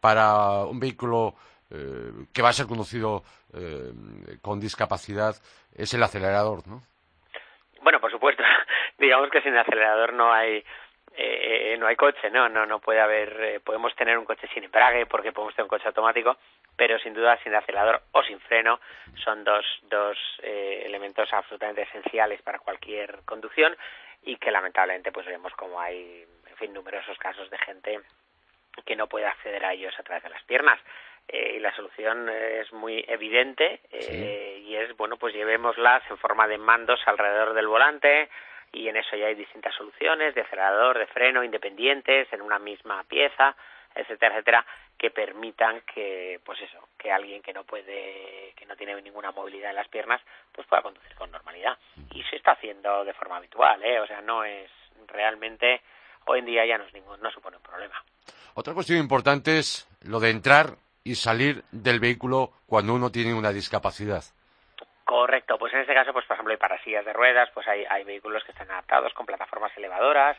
para 0.00 0.64
un 0.64 0.80
vehículo 0.80 1.36
eh, 1.74 2.26
que 2.32 2.42
va 2.42 2.50
a 2.50 2.52
ser 2.52 2.66
conducido 2.66 3.22
eh, 3.52 3.92
con 4.40 4.60
discapacidad 4.60 5.34
es 5.74 5.92
el 5.94 6.02
acelerador, 6.02 6.66
¿no? 6.68 6.80
Bueno, 7.82 8.00
por 8.00 8.10
supuesto. 8.10 8.42
Digamos 8.98 9.28
que 9.30 9.42
sin 9.42 9.56
acelerador 9.56 10.12
no 10.12 10.32
hay 10.32 10.64
eh, 11.16 11.76
no 11.78 11.86
hay 11.86 11.94
coche, 11.94 12.28
no, 12.30 12.48
no, 12.48 12.66
no 12.66 12.80
puede 12.80 13.00
haber. 13.00 13.40
eh, 13.40 13.60
podemos 13.60 13.94
tener 13.94 14.18
un 14.18 14.24
coche 14.24 14.48
sin 14.52 14.64
embrague 14.64 15.06
porque 15.06 15.30
podemos 15.32 15.54
tener 15.54 15.64
un 15.64 15.68
coche 15.68 15.86
automático, 15.86 16.36
pero 16.76 16.98
sin 16.98 17.14
duda 17.14 17.38
sin 17.42 17.54
acelerador 17.54 18.02
o 18.12 18.22
sin 18.24 18.40
freno 18.40 18.80
son 19.22 19.44
dos 19.44 19.64
dos 19.82 20.18
eh, 20.42 20.82
elementos 20.84 21.32
absolutamente 21.32 21.82
esenciales 21.82 22.42
para 22.42 22.58
cualquier 22.58 23.20
conducción 23.24 23.76
y 24.22 24.36
que 24.36 24.50
lamentablemente 24.50 25.12
pues 25.12 25.26
vemos 25.26 25.52
como 25.54 25.80
hay, 25.80 26.24
en 26.48 26.56
fin, 26.56 26.72
numerosos 26.72 27.16
casos 27.18 27.48
de 27.50 27.58
gente 27.58 28.00
que 28.84 28.96
no 28.96 29.06
puede 29.06 29.26
acceder 29.26 29.64
a 29.64 29.72
ellos 29.72 29.94
a 29.98 30.02
través 30.02 30.24
de 30.24 30.30
las 30.30 30.42
piernas. 30.44 30.80
Eh, 31.28 31.54
y 31.56 31.58
la 31.60 31.74
solución 31.74 32.28
es 32.28 32.70
muy 32.72 33.04
evidente 33.08 33.80
eh, 33.90 34.62
y 34.62 34.76
es, 34.76 34.94
bueno, 34.96 35.16
pues 35.16 35.34
llevémoslas 35.34 36.02
en 36.10 36.18
forma 36.18 36.46
de 36.46 36.58
mandos 36.58 37.00
alrededor 37.06 37.54
del 37.54 37.66
volante 37.66 38.28
y 38.72 38.88
en 38.88 38.96
eso 38.96 39.16
ya 39.16 39.26
hay 39.26 39.34
distintas 39.34 39.74
soluciones 39.74 40.34
de 40.34 40.42
acelerador, 40.42 40.98
de 40.98 41.06
freno, 41.06 41.42
independientes, 41.42 42.30
en 42.32 42.42
una 42.42 42.58
misma 42.58 43.04
pieza, 43.04 43.56
etcétera, 43.94 44.34
etcétera, 44.34 44.66
que 44.98 45.10
permitan 45.10 45.82
que, 45.82 46.40
pues 46.44 46.60
eso, 46.60 46.88
que 46.98 47.10
alguien 47.10 47.40
que 47.40 47.52
no 47.52 47.64
puede, 47.64 48.52
que 48.56 48.66
no 48.66 48.76
tiene 48.76 49.00
ninguna 49.00 49.30
movilidad 49.30 49.70
en 49.70 49.76
las 49.76 49.88
piernas, 49.88 50.20
pues 50.52 50.66
pueda 50.66 50.82
conducir 50.82 51.14
con 51.14 51.30
normalidad. 51.30 51.78
Y 52.12 52.22
se 52.24 52.36
está 52.36 52.52
haciendo 52.52 53.04
de 53.04 53.14
forma 53.14 53.36
habitual, 53.36 53.82
¿eh? 53.82 54.00
O 54.00 54.06
sea, 54.06 54.20
no 54.20 54.44
es 54.44 54.70
realmente, 55.06 55.80
hoy 56.26 56.40
en 56.40 56.46
día 56.46 56.66
ya 56.66 56.76
no 56.76 56.84
es 56.84 56.92
ningún, 56.92 57.20
no 57.20 57.30
supone 57.30 57.56
un 57.56 57.62
problema. 57.62 58.02
Otra 58.54 58.74
cuestión 58.74 58.98
importante 58.98 59.58
es 59.58 59.88
lo 60.02 60.20
de 60.20 60.30
entrar 60.30 60.76
y 61.04 61.14
salir 61.16 61.62
del 61.70 62.00
vehículo 62.00 62.50
cuando 62.66 62.94
uno 62.94 63.12
tiene 63.12 63.34
una 63.34 63.52
discapacidad. 63.52 64.22
Correcto, 65.04 65.58
pues 65.58 65.74
en 65.74 65.80
este 65.80 65.92
caso, 65.92 66.14
pues 66.14 66.24
por 66.24 66.34
ejemplo, 66.34 66.52
hay 66.52 66.58
para 66.58 66.82
sillas 66.82 67.04
de 67.04 67.12
ruedas, 67.12 67.50
pues 67.52 67.68
hay, 67.68 67.84
hay 67.84 68.04
vehículos 68.04 68.42
que 68.42 68.52
están 68.52 68.70
adaptados 68.70 69.12
con 69.12 69.26
plataformas 69.26 69.76
elevadoras. 69.76 70.38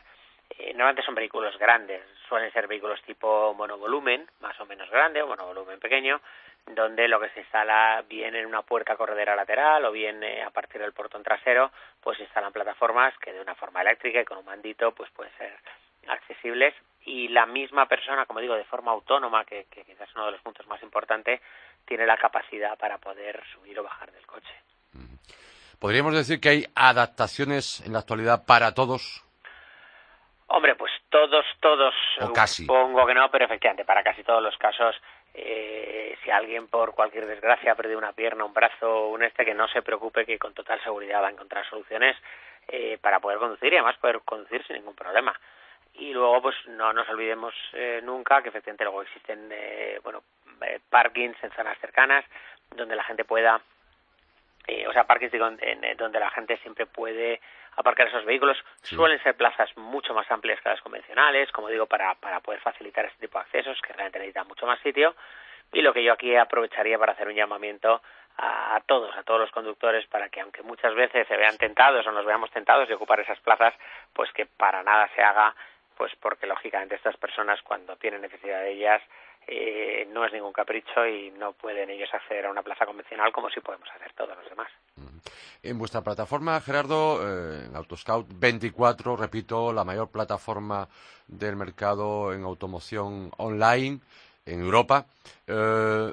Eh, 0.58 0.72
normalmente 0.72 1.02
son 1.02 1.14
vehículos 1.14 1.56
grandes, 1.56 2.02
suelen 2.28 2.52
ser 2.52 2.66
vehículos 2.66 3.00
tipo 3.02 3.54
monovolumen, 3.54 4.28
más 4.40 4.60
o 4.60 4.66
menos 4.66 4.90
grande, 4.90 5.22
o 5.22 5.28
monovolumen 5.28 5.78
pequeño, 5.78 6.20
donde 6.66 7.06
lo 7.06 7.20
que 7.20 7.28
se 7.30 7.40
instala 7.40 8.04
bien 8.08 8.34
en 8.34 8.46
una 8.46 8.62
puerta 8.62 8.96
corredera 8.96 9.36
lateral 9.36 9.84
o 9.84 9.92
bien 9.92 10.22
eh, 10.24 10.42
a 10.42 10.50
partir 10.50 10.80
del 10.80 10.92
portón 10.92 11.22
trasero, 11.22 11.70
pues 12.00 12.16
se 12.16 12.24
instalan 12.24 12.52
plataformas 12.52 13.16
que 13.18 13.32
de 13.32 13.40
una 13.40 13.54
forma 13.54 13.82
eléctrica 13.82 14.20
y 14.20 14.24
con 14.24 14.38
un 14.38 14.44
mandito, 14.44 14.92
pues 14.92 15.10
pueden 15.10 15.32
ser 15.38 15.56
accesibles 16.08 16.74
y 17.06 17.28
la 17.28 17.46
misma 17.46 17.86
persona, 17.86 18.26
como 18.26 18.40
digo, 18.40 18.54
de 18.54 18.64
forma 18.64 18.90
autónoma, 18.92 19.44
que, 19.44 19.66
que 19.70 19.84
quizás 19.84 20.08
es 20.08 20.14
uno 20.16 20.26
de 20.26 20.32
los 20.32 20.40
puntos 20.42 20.66
más 20.66 20.82
importantes, 20.82 21.40
tiene 21.86 22.04
la 22.04 22.16
capacidad 22.16 22.76
para 22.76 22.98
poder 22.98 23.42
subir 23.54 23.78
o 23.78 23.84
bajar 23.84 24.10
del 24.12 24.26
coche. 24.26 24.52
¿Podríamos 25.78 26.14
decir 26.14 26.40
que 26.40 26.48
hay 26.48 26.66
adaptaciones 26.74 27.80
en 27.86 27.92
la 27.92 28.00
actualidad 28.00 28.44
para 28.44 28.74
todos? 28.74 29.22
Hombre, 30.48 30.74
pues 30.74 30.92
todos, 31.10 31.44
todos, 31.60 31.94
O 32.20 32.32
casi. 32.32 32.64
supongo 32.64 33.06
que 33.06 33.14
no, 33.14 33.30
pero 33.30 33.44
efectivamente, 33.44 33.84
para 33.84 34.02
casi 34.02 34.22
todos 34.22 34.42
los 34.42 34.56
casos, 34.58 34.96
eh, 35.34 36.16
si 36.24 36.30
alguien 36.30 36.68
por 36.68 36.94
cualquier 36.94 37.26
desgracia 37.26 37.72
ha 37.72 37.76
perdido 37.76 37.98
una 37.98 38.12
pierna, 38.12 38.44
un 38.44 38.54
brazo, 38.54 39.08
un 39.08 39.22
este, 39.22 39.44
que 39.44 39.54
no 39.54 39.68
se 39.68 39.82
preocupe 39.82 40.24
que 40.24 40.38
con 40.38 40.54
total 40.54 40.82
seguridad 40.82 41.22
va 41.22 41.28
a 41.28 41.32
encontrar 41.32 41.68
soluciones 41.68 42.16
eh, 42.68 42.98
para 43.00 43.20
poder 43.20 43.38
conducir 43.38 43.72
y 43.72 43.76
además 43.76 43.96
poder 43.98 44.20
conducir 44.24 44.64
sin 44.66 44.76
ningún 44.76 44.94
problema. 44.94 45.38
Y 45.98 46.12
luego, 46.12 46.42
pues 46.42 46.56
no 46.68 46.92
nos 46.92 47.08
olvidemos 47.08 47.54
eh, 47.72 48.00
nunca 48.02 48.42
que 48.42 48.50
efectivamente 48.50 48.84
luego 48.84 49.02
existen, 49.02 49.48
eh, 49.50 49.98
bueno, 50.02 50.22
eh, 50.62 50.80
parkings 50.90 51.42
en 51.42 51.50
zonas 51.52 51.78
cercanas 51.78 52.24
donde 52.74 52.96
la 52.96 53.04
gente 53.04 53.24
pueda 53.24 53.60
eh, 54.68 54.86
o 54.88 54.92
sea, 54.92 55.06
digo, 55.30 55.46
en- 55.46 55.84
en- 55.84 55.96
donde 55.96 56.18
la 56.18 56.30
gente 56.30 56.56
siempre 56.58 56.86
puede 56.86 57.40
aparcar 57.76 58.08
esos 58.08 58.24
vehículos. 58.24 58.58
Suelen 58.82 59.22
ser 59.22 59.36
plazas 59.36 59.70
mucho 59.76 60.12
más 60.12 60.28
amplias 60.30 60.60
que 60.60 60.68
las 60.68 60.80
convencionales, 60.80 61.52
como 61.52 61.68
digo, 61.68 61.86
para, 61.86 62.14
para 62.16 62.40
poder 62.40 62.60
facilitar 62.60 63.04
este 63.04 63.20
tipo 63.26 63.38
de 63.38 63.44
accesos, 63.44 63.80
que 63.80 63.92
realmente 63.92 64.18
necesitan 64.18 64.48
mucho 64.48 64.66
más 64.66 64.80
sitio. 64.80 65.14
Y 65.72 65.82
lo 65.82 65.92
que 65.92 66.02
yo 66.02 66.12
aquí 66.12 66.34
aprovecharía 66.34 66.98
para 66.98 67.12
hacer 67.12 67.28
un 67.28 67.34
llamamiento 67.34 68.02
a, 68.38 68.80
todos, 68.86 69.14
a 69.16 69.22
todos 69.22 69.40
los 69.40 69.50
conductores, 69.52 70.04
para 70.08 70.28
que 70.30 70.40
aunque 70.40 70.62
muchas 70.62 70.94
veces 70.94 71.26
se 71.28 71.36
vean 71.36 71.56
tentados 71.58 72.04
o 72.06 72.10
nos 72.12 72.24
veamos 72.26 72.50
tentados 72.50 72.88
de 72.88 72.94
ocupar 72.94 73.20
esas 73.20 73.38
plazas, 73.40 73.72
pues 74.12 74.32
que 74.32 74.46
para 74.46 74.82
nada 74.82 75.08
se 75.14 75.22
haga, 75.22 75.54
pues 75.96 76.12
porque 76.20 76.46
lógicamente 76.46 76.94
estas 76.94 77.16
personas 77.16 77.60
cuando 77.62 77.96
tienen 77.96 78.20
necesidad 78.20 78.60
de 78.60 78.72
ellas 78.72 79.02
eh, 79.48 80.08
no 80.12 80.24
es 80.24 80.32
ningún 80.32 80.52
capricho 80.52 81.06
y 81.06 81.30
no 81.30 81.52
pueden 81.52 81.88
ellos 81.90 82.12
acceder 82.12 82.46
a 82.46 82.50
una 82.50 82.62
plaza 82.62 82.84
convencional 82.84 83.32
como 83.32 83.48
si 83.48 83.60
podemos 83.60 83.88
hacer 83.90 84.12
todos 84.14 84.36
los 84.36 84.48
demás. 84.50 84.68
En 85.62 85.78
vuestra 85.78 86.02
plataforma, 86.02 86.60
Gerardo, 86.60 87.20
eh, 87.22 87.66
en 87.66 87.76
Autoscout 87.76 88.26
24, 88.28 89.16
repito, 89.16 89.72
la 89.72 89.84
mayor 89.84 90.10
plataforma 90.10 90.88
del 91.28 91.56
mercado 91.56 92.32
en 92.32 92.42
automoción 92.42 93.30
online 93.38 94.00
en 94.46 94.60
Europa. 94.60 95.06
Eh, 95.46 96.12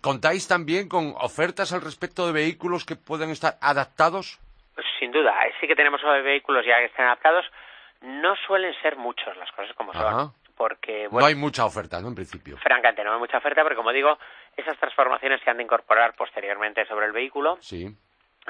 ¿Contáis 0.00 0.48
también 0.48 0.88
con 0.88 1.14
ofertas 1.20 1.72
al 1.72 1.82
respecto 1.82 2.26
de 2.26 2.32
vehículos 2.32 2.84
que 2.84 2.96
pueden 2.96 3.30
estar 3.30 3.54
adaptados? 3.60 4.38
Sin 4.98 5.12
duda, 5.12 5.34
sí 5.60 5.66
que 5.66 5.76
tenemos 5.76 6.00
vehículos 6.24 6.64
ya 6.66 6.78
que 6.78 6.86
están 6.86 7.06
adaptados. 7.06 7.44
No 8.02 8.34
suelen 8.46 8.74
ser 8.82 8.96
muchos 8.96 9.36
las 9.36 9.50
cosas 9.52 9.74
como 9.76 9.92
son. 9.92 10.32
Porque, 10.56 11.08
no 11.10 11.24
hay 11.24 11.34
mucha 11.34 11.64
oferta, 11.64 12.00
¿no? 12.00 12.08
En 12.08 12.14
principio. 12.14 12.56
Francamente, 12.58 13.02
no 13.02 13.14
hay 13.14 13.18
mucha 13.18 13.38
oferta, 13.38 13.62
porque 13.62 13.76
como 13.76 13.90
digo, 13.90 14.18
esas 14.56 14.78
transformaciones 14.78 15.40
se 15.42 15.50
han 15.50 15.56
de 15.56 15.62
incorporar 15.64 16.14
posteriormente 16.14 16.84
sobre 16.86 17.06
el 17.06 17.12
vehículo. 17.12 17.56
Sí. 17.60 17.88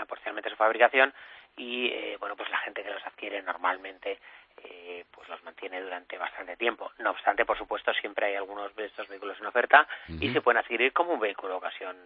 Posteriormente 0.09 0.51
su 0.51 0.57
fabricación. 0.57 1.15
Y, 1.57 1.89
eh, 1.89 2.17
bueno, 2.19 2.35
pues 2.37 2.51
la 2.51 2.59
gente 2.59 2.83
que 2.83 2.91
los 2.91 3.07
adquiere 3.07 3.43
normalmente 3.43 4.19
eh, 4.65 5.05
pues 5.11 5.29
los 5.29 5.43
mantiene 5.45 5.81
durante 5.81 6.19
bastante 6.19 6.57
tiempo. 6.57 6.93
No 6.99 7.11
obstante, 7.11 7.45
por 7.45 7.57
supuesto, 7.57 7.93
siempre 7.95 8.27
hay 8.27 8.37
algunos 8.37 8.75
de 8.77 8.87
estos 8.87 9.09
vehículos 9.09 9.39
en 9.41 9.47
oferta 9.47 9.87
y 10.09 10.31
se 10.33 10.41
pueden 10.41 10.59
adquirir 10.59 10.93
como 10.93 11.15
un 11.15 11.21
vehículo 11.21 11.55
de 11.55 11.59
ocasión 11.59 11.97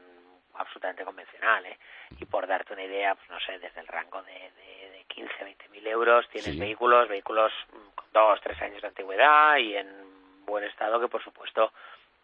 absolutamente 0.55 1.05
convencional. 1.05 1.67
¿eh? 1.67 1.79
Y 2.19 2.25
por 2.25 2.47
darte 2.47 2.73
una 2.73 2.85
idea, 2.85 3.15
pues 3.15 3.29
no 3.31 3.41
sé, 3.41 3.59
desde 3.59 3.81
el 3.81 3.87
rango 3.87 4.23
de 4.23 4.51
15, 5.09 5.45
20 5.45 5.69
mil 5.71 5.87
euros 5.87 6.29
tienes 6.31 6.59
vehículos, 6.59 7.09
vehículos 7.09 7.53
con 7.95 8.07
dos, 8.12 8.40
tres 8.42 8.61
años 8.62 8.83
de 8.83 8.88
antigüedad 8.88 9.57
y 9.59 9.77
en 9.77 9.88
buen 10.47 10.64
estado 10.64 11.01
que, 11.01 11.09
por 11.09 11.23
supuesto, 11.23 11.73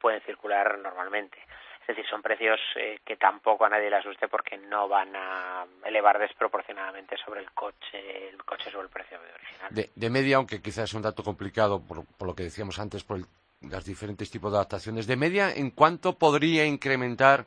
pueden 0.01 0.21
circular 0.23 0.79
normalmente. 0.79 1.39
Es 1.83 1.89
decir, 1.89 2.07
son 2.09 2.23
precios 2.23 2.61
eh, 2.77 3.01
que 3.05 3.17
tampoco 3.17 3.65
a 3.65 3.69
nadie 3.69 3.91
le 3.91 3.97
asuste 3.97 4.29
porque 4.29 4.57
no 4.57 4.89
van 4.89 5.17
a 5.17 5.67
elevar 5.85 6.19
desproporcionadamente 6.19 7.17
sobre 7.25 7.41
el 7.41 7.51
coche, 7.51 8.29
el 8.29 8.45
coche 8.45 8.71
sobre 8.71 8.85
el 8.85 8.89
precio 8.89 9.19
original. 9.19 9.91
De, 9.95 10.11
media, 10.11 10.37
aunque 10.37 10.63
quizás 10.63 10.85
es 10.85 10.95
un 10.95 11.03
dato 11.03 11.25
complicado 11.25 11.83
por, 11.85 12.05
lo 12.25 12.35
que 12.37 12.45
decíamos 12.45 12.79
antes, 12.79 13.03
por 13.03 13.19
los 13.61 13.85
diferentes 13.85 14.31
tipos 14.31 14.53
de 14.53 14.59
adaptaciones, 14.59 15.09
de 15.09 15.17
media, 15.17 15.51
¿en 15.53 15.71
cuánto 15.71 16.17
podría 16.17 16.65
incrementar 16.65 17.47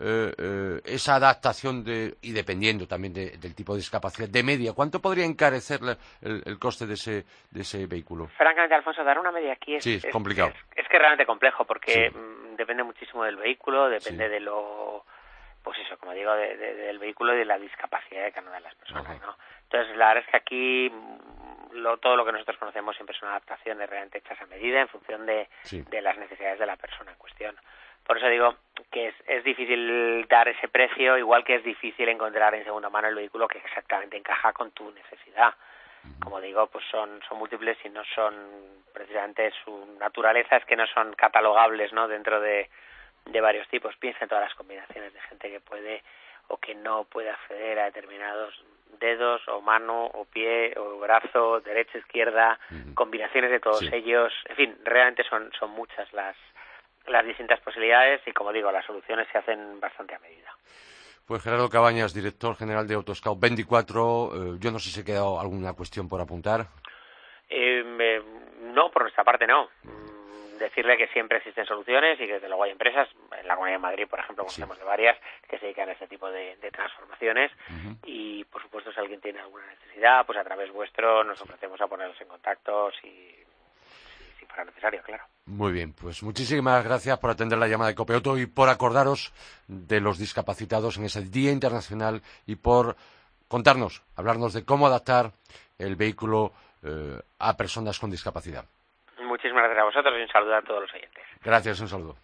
eh, 0.00 0.32
eh, 0.36 0.80
esa 0.84 1.16
adaptación 1.16 1.84
de, 1.84 2.14
y 2.22 2.32
dependiendo 2.32 2.86
también 2.86 3.12
del 3.14 3.54
tipo 3.54 3.74
de 3.74 3.78
discapacidad, 3.78 4.28
de 4.28 4.42
media, 4.42 4.72
¿cuánto 4.72 5.00
podría 5.00 5.24
encarecer 5.24 5.80
el, 6.20 6.58
coste 6.58 6.86
de 6.86 6.94
ese, 6.94 7.24
de 7.50 7.60
ese 7.60 7.86
vehículo? 7.86 8.26
Francamente, 8.36 8.74
Alfonso, 8.74 9.04
dar 9.04 9.18
una 9.18 9.30
media 9.30 9.52
aquí 9.52 9.76
es, 9.76 9.86
es 9.86 10.06
complicado. 10.06 10.52
Es, 10.74 10.88
que 10.88 10.96
es 10.96 11.00
realmente 11.00 11.26
complejo 11.26 11.64
porque 11.64 12.12
depende 12.56 12.82
muchísimo 12.82 13.24
del 13.24 13.36
vehículo, 13.36 13.88
depende 13.88 14.28
de 14.28 14.40
lo, 14.40 15.04
pues 15.62 15.78
eso, 15.78 15.96
como 15.98 16.12
digo, 16.12 16.32
del 16.34 16.98
vehículo 16.98 17.34
y 17.34 17.38
de 17.38 17.44
la 17.46 17.58
discapacidad 17.58 18.24
de 18.24 18.32
cada 18.32 18.46
una 18.48 18.56
de 18.56 18.62
las 18.62 18.74
personas, 18.74 19.20
¿no? 19.22 19.36
Entonces, 19.62 19.96
la 19.96 20.08
verdad 20.08 20.24
es 20.24 20.30
que 20.30 20.36
aquí 20.36 20.90
mm, 20.90 21.76
lo, 21.76 21.96
todo 21.96 22.16
lo 22.16 22.24
que 22.24 22.32
nosotros 22.32 22.58
conocemos 22.58 22.94
siempre 22.94 23.16
son 23.18 23.30
adaptaciones 23.30 23.88
realmente 23.88 24.18
hechas 24.18 24.40
a 24.40 24.46
medida 24.46 24.80
en 24.80 24.88
función 24.88 25.24
de, 25.24 25.48
de 25.70 26.02
las 26.02 26.18
necesidades 26.18 26.58
de 26.58 26.66
la 26.66 26.76
persona 26.76 27.12
en 27.12 27.18
cuestión. 27.18 27.56
Por 28.06 28.18
eso 28.18 28.28
digo 28.28 28.54
que 28.90 29.08
es, 29.08 29.14
es 29.26 29.44
difícil 29.44 30.26
dar 30.28 30.48
ese 30.48 30.68
precio, 30.68 31.16
igual 31.16 31.44
que 31.44 31.56
es 31.56 31.64
difícil 31.64 32.08
encontrar 32.08 32.54
en 32.54 32.64
segunda 32.64 32.90
mano 32.90 33.08
el 33.08 33.14
vehículo 33.14 33.48
que 33.48 33.58
exactamente 33.58 34.16
encaja 34.16 34.52
con 34.52 34.70
tu 34.72 34.90
necesidad 34.90 35.54
como 36.22 36.40
digo, 36.40 36.66
pues 36.66 36.84
son, 36.90 37.20
son 37.28 37.38
múltiples 37.38 37.78
y 37.84 37.88
no 37.88 38.02
son 38.14 38.34
precisamente 38.92 39.52
su 39.64 39.96
naturaleza 39.98 40.56
es 40.56 40.64
que 40.64 40.76
no 40.76 40.86
son 40.86 41.14
catalogables, 41.14 41.92
¿no? 41.92 42.08
Dentro 42.08 42.40
de, 42.40 42.68
de 43.26 43.40
varios 43.40 43.68
tipos. 43.68 43.96
Piensa 43.96 44.20
en 44.22 44.28
todas 44.28 44.44
las 44.44 44.54
combinaciones 44.54 45.12
de 45.12 45.20
gente 45.22 45.50
que 45.50 45.60
puede 45.60 46.02
o 46.48 46.58
que 46.58 46.74
no 46.74 47.04
puede 47.04 47.30
acceder 47.30 47.78
a 47.78 47.86
determinados 47.86 48.54
dedos 49.00 49.46
o 49.48 49.60
mano 49.60 50.06
o 50.06 50.24
pie 50.26 50.74
o 50.76 50.98
brazo, 50.98 51.60
derecha, 51.60 51.98
izquierda, 51.98 52.58
combinaciones 52.94 53.50
de 53.50 53.60
todos 53.60 53.82
ellos. 53.92 54.32
En 54.46 54.56
fin, 54.56 54.78
realmente 54.84 55.24
son, 55.24 55.50
son 55.58 55.70
muchas 55.70 56.12
las, 56.12 56.36
las 57.06 57.24
distintas 57.24 57.60
posibilidades 57.60 58.20
y 58.26 58.32
como 58.32 58.52
digo, 58.52 58.70
las 58.72 58.84
soluciones 58.84 59.28
se 59.30 59.38
hacen 59.38 59.80
bastante 59.80 60.14
a 60.14 60.18
medida. 60.18 60.54
Pues 61.26 61.42
Gerardo 61.42 61.70
Cabañas, 61.70 62.12
director 62.12 62.54
general 62.54 62.86
de 62.86 62.94
Autoscout 62.94 63.40
24. 63.40 64.30
Eh, 64.34 64.56
yo 64.60 64.70
no 64.70 64.78
sé 64.78 64.90
si 64.90 65.00
ha 65.00 65.04
quedado 65.04 65.40
alguna 65.40 65.72
cuestión 65.72 66.06
por 66.06 66.20
apuntar. 66.20 66.66
Eh, 67.48 68.20
no, 68.60 68.90
por 68.90 69.02
nuestra 69.02 69.24
parte 69.24 69.46
no. 69.46 69.70
Mm, 69.84 70.58
decirle 70.58 70.96
que 70.96 71.08
siempre 71.08 71.38
existen 71.38 71.64
soluciones 71.64 72.20
y 72.20 72.26
que 72.26 72.34
desde 72.34 72.48
luego 72.48 72.64
hay 72.64 72.72
empresas, 72.72 73.08
en 73.38 73.48
la 73.48 73.54
Comunidad 73.54 73.78
de 73.78 73.82
Madrid, 73.82 74.06
por 74.08 74.18
ejemplo, 74.18 74.44
conocemos 74.44 74.78
de 74.78 74.84
varias, 74.84 75.18
que 75.48 75.58
se 75.58 75.66
dedican 75.66 75.88
a 75.88 75.92
este 75.92 76.08
tipo 76.08 76.30
de, 76.30 76.56
transformaciones. 76.72 77.50
Y, 78.04 78.44
por 78.44 78.62
supuesto, 78.62 78.92
si 78.92 79.00
alguien 79.00 79.20
tiene 79.20 79.40
alguna 79.40 79.66
necesidad, 79.66 80.26
pues 80.26 80.38
a 80.38 80.44
través 80.44 80.70
vuestro 80.72 81.24
nos 81.24 81.40
ofrecemos 81.40 81.80
a 81.80 81.86
ponerlos 81.86 82.20
en 82.20 82.28
contacto 82.28 82.90
si 83.00 83.43
necesario, 84.62 85.02
claro. 85.02 85.24
Muy 85.46 85.72
bien, 85.72 85.92
pues 85.92 86.22
muchísimas 86.22 86.84
gracias 86.84 87.18
por 87.18 87.30
atender 87.30 87.58
la 87.58 87.68
llamada 87.68 87.90
de 87.90 87.94
Copeauto 87.94 88.38
y 88.38 88.46
por 88.46 88.68
acordaros 88.68 89.32
de 89.66 90.00
los 90.00 90.18
discapacitados 90.18 90.96
en 90.96 91.04
ese 91.04 91.22
Día 91.22 91.50
Internacional 91.50 92.22
y 92.46 92.56
por 92.56 92.96
contarnos, 93.48 94.02
hablarnos 94.16 94.52
de 94.52 94.64
cómo 94.64 94.86
adaptar 94.86 95.32
el 95.78 95.96
vehículo 95.96 96.52
eh, 96.82 97.20
a 97.38 97.56
personas 97.56 97.98
con 97.98 98.10
discapacidad. 98.10 98.64
Muchísimas 99.22 99.64
gracias 99.64 99.82
a 99.82 99.84
vosotros 99.84 100.14
y 100.18 100.22
un 100.22 100.28
saludo 100.28 100.56
a 100.56 100.62
todos 100.62 100.82
los 100.82 100.94
oyentes. 100.94 101.24
Gracias, 101.42 101.80
un 101.80 101.88
saludo. 101.88 102.16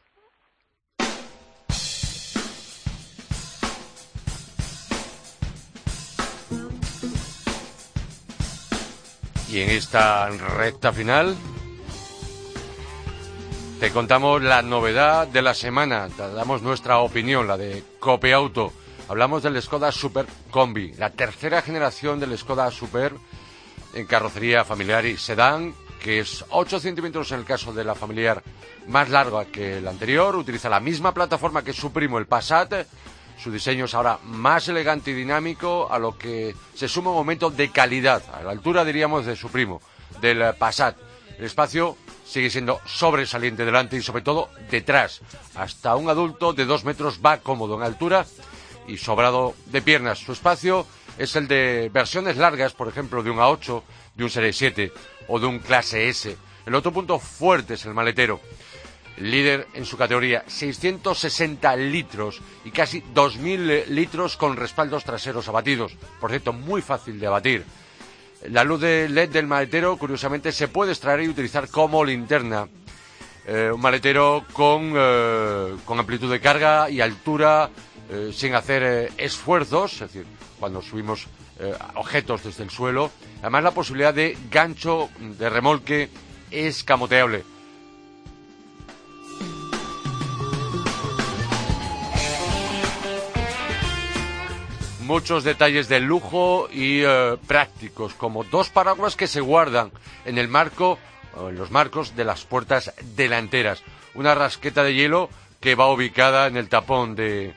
Y 9.51 9.63
en 9.63 9.71
esta 9.71 10.31
recta 10.31 10.93
final 10.93 11.35
te 13.81 13.93
contamos 13.93 14.43
la 14.43 14.61
novedad 14.61 15.27
de 15.27 15.41
la 15.41 15.55
semana, 15.55 16.11
te 16.15 16.31
damos 16.35 16.61
nuestra 16.61 16.99
opinión, 16.99 17.49
la 17.49 17.57
de 17.57 17.83
Copeauto. 17.99 18.75
Hablamos 19.09 19.43
del 19.43 19.61
Skoda 19.63 19.91
Super 19.91 20.27
Combi, 20.51 20.93
la 20.99 21.09
tercera 21.09 21.63
generación 21.63 22.21
del 22.21 22.37
Skoda 22.37 22.71
Super 22.71 23.15
en 23.95 24.05
carrocería 24.05 24.67
familiar 24.67 25.07
y 25.07 25.17
sedán, 25.17 25.75
que 25.99 26.21
es 26.21 26.45
8 26.51 26.79
centímetros 26.79 27.33
en 27.33 27.39
el 27.39 27.47
caso 27.47 27.73
de 27.73 27.85
la 27.85 27.95
familiar 27.95 28.43
más 28.87 29.09
larga 29.09 29.47
que 29.47 29.79
el 29.79 29.89
anterior, 29.89 30.37
utiliza 30.37 30.69
la 30.69 30.81
misma 30.81 31.15
plataforma 31.15 31.65
que 31.65 31.73
su 31.73 31.91
primo 31.91 32.19
el 32.19 32.27
Passat, 32.27 32.87
su 33.43 33.51
diseño 33.51 33.87
es 33.87 33.95
ahora 33.95 34.19
más 34.25 34.69
elegante 34.69 35.13
y 35.13 35.15
dinámico, 35.15 35.89
a 35.91 35.99
lo 35.99 36.19
que 36.19 36.55
se 36.75 36.87
suma 36.87 37.13
un 37.13 37.17
aumento 37.17 37.49
de 37.49 37.71
calidad, 37.71 38.23
a 38.35 38.43
la 38.43 38.51
altura 38.51 38.85
diríamos 38.85 39.25
de 39.25 39.37
su 39.37 39.49
primo, 39.49 39.81
del 40.21 40.55
Passat. 40.57 40.99
El 41.39 41.47
espacio 41.47 41.97
sigue 42.31 42.51
siendo 42.51 42.81
sobresaliente 42.87 43.65
delante 43.65 43.97
y 43.97 44.03
sobre 44.03 44.23
todo 44.23 44.51
detrás. 44.71 45.21
Hasta 45.57 45.97
un 45.97 46.09
adulto 46.09 46.53
de 46.53 46.65
dos 46.65 46.85
metros 46.85 47.21
va 47.25 47.39
cómodo 47.39 47.75
en 47.77 47.83
altura 47.83 48.25
y 48.87 48.97
sobrado 48.97 49.55
de 49.67 49.83
piernas. 49.83 50.21
Su 50.21 50.33
espacio 50.33 50.87
es 51.19 51.35
el 51.35 51.49
de 51.49 51.91
versiones 51.93 52.37
largas, 52.37 52.73
por 52.73 52.89
ejemplo, 52.89 53.23
de 53.23 53.31
un 53.31 53.39
A8, 53.39 53.83
de 54.15 54.25
un 54.25 54.31
Serie 54.31 54.53
7 54.53 54.93
o 55.29 55.41
de 55.41 55.47
un 55.47 55.59
Clase 55.59 56.09
S. 56.09 56.37
El 56.67 56.75
otro 56.75 56.93
punto 56.93 57.19
fuerte 57.19 57.75
es 57.75 57.85
el 57.85 57.95
maletero. 57.95 58.41
Líder 59.17 59.67
en 59.75 59.85
su 59.85 59.97
categoría, 59.97 60.45
660 60.47 61.77
litros 61.77 62.41
y 62.65 62.71
casi 62.71 63.03
2.000 63.03 63.87
litros 63.87 64.37
con 64.37 64.57
respaldos 64.57 65.05
traseros 65.05 65.49
abatidos. 65.49 65.97
Por 66.21 66.31
cierto, 66.31 66.53
muy 66.53 66.81
fácil 66.81 67.19
de 67.19 67.27
abatir. 67.27 67.65
La 68.49 68.65
luz 68.65 68.81
de 68.81 69.09
LED 69.09 69.31
del 69.31 69.47
maletero, 69.47 69.97
curiosamente, 69.99 70.51
se 70.53 70.69
puede 70.69 70.93
extraer 70.93 71.21
y 71.21 71.29
utilizar 71.29 71.69
como 71.69 72.05
linterna. 72.05 72.69
Eh, 73.47 73.71
un 73.73 73.81
maletero 73.81 74.45
con, 74.53 74.93
eh, 74.97 75.77
con, 75.85 75.99
amplitud 75.99 76.31
de 76.31 76.41
carga 76.41 76.89
y 76.89 77.01
altura, 77.01 77.69
eh, 78.11 78.31
sin 78.35 78.55
hacer 78.55 79.13
esfuerzos, 79.19 79.93
es 79.95 80.01
decir, 80.01 80.27
cuando 80.59 80.83
subimos 80.83 81.27
objetos 81.95 82.43
desde 82.43 82.63
el 82.63 82.71
suelo. 82.71 83.11
Además, 83.41 83.63
la 83.65 83.73
posibilidad 83.73 84.15
de 84.15 84.35
gancho 84.51 85.11
de 85.19 85.51
remolque 85.51 86.09
es 86.51 86.83
muchos 95.11 95.43
detalles 95.43 95.89
de 95.89 95.99
lujo 95.99 96.69
y 96.71 97.03
eh, 97.03 97.37
prácticos, 97.49 98.15
como 98.15 98.45
dos 98.45 98.71
paraguas 98.71 99.17
que 99.17 99.27
se 99.27 99.41
guardan 99.41 99.91
en 100.25 100.39
el 100.39 100.47
marco 100.47 101.01
o 101.37 101.49
en 101.49 101.57
los 101.57 101.73
marcos 101.73 102.15
de 102.15 102.25
las 102.25 102.45
puertas 102.45 102.95
delanteras. 103.17 103.83
Una 104.15 104.37
rasqueta 104.37 104.85
de 104.85 104.95
hielo 104.95 105.29
que 105.59 105.75
va 105.75 105.93
ubicada 105.93 106.47
en 106.47 106.57
el 106.57 106.69
tapón 106.69 107.17
de, 107.17 107.55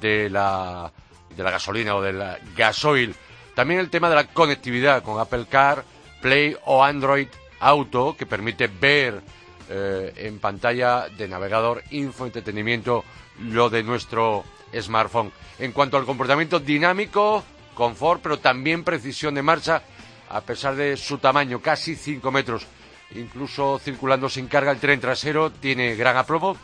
de 0.00 0.28
la, 0.28 0.90
de 1.36 1.42
la 1.44 1.52
gasolina 1.52 1.94
o 1.94 2.02
del 2.02 2.20
gasoil. 2.56 3.14
También 3.54 3.78
el 3.78 3.90
tema 3.90 4.08
de 4.08 4.16
la 4.16 4.26
conectividad 4.26 5.04
con 5.04 5.20
Apple 5.20 5.46
Car, 5.48 5.84
Play 6.20 6.56
o 6.64 6.82
Android 6.82 7.28
Auto, 7.60 8.16
que 8.18 8.26
permite 8.26 8.66
ver 8.66 9.22
eh, 9.68 10.14
en 10.16 10.40
pantalla 10.40 11.08
de 11.08 11.28
navegador, 11.28 11.84
infoentretenimiento, 11.92 13.04
lo 13.38 13.70
de 13.70 13.84
nuestro 13.84 14.42
smartphone. 14.74 15.32
En 15.58 15.72
cuanto 15.72 15.96
al 15.96 16.04
comportamiento 16.06 16.60
dinámico, 16.60 17.44
confort, 17.74 18.22
pero 18.22 18.38
también 18.38 18.84
precisión 18.84 19.34
de 19.34 19.42
marcha, 19.42 19.82
a 20.30 20.40
pesar 20.40 20.76
de 20.76 20.96
su 20.96 21.18
tamaño, 21.18 21.60
casi 21.60 21.94
5 21.94 22.30
metros. 22.30 22.66
Incluso 23.14 23.78
circulando 23.78 24.28
sin 24.28 24.48
carga 24.48 24.72
el 24.72 24.80
tren 24.80 25.00
trasero 25.00 25.50
tiene 25.50 25.96
gran 25.96 26.16
aplomo 26.16 26.56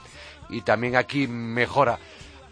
y 0.50 0.60
también 0.60 0.96
aquí 0.96 1.26
mejora. 1.26 1.98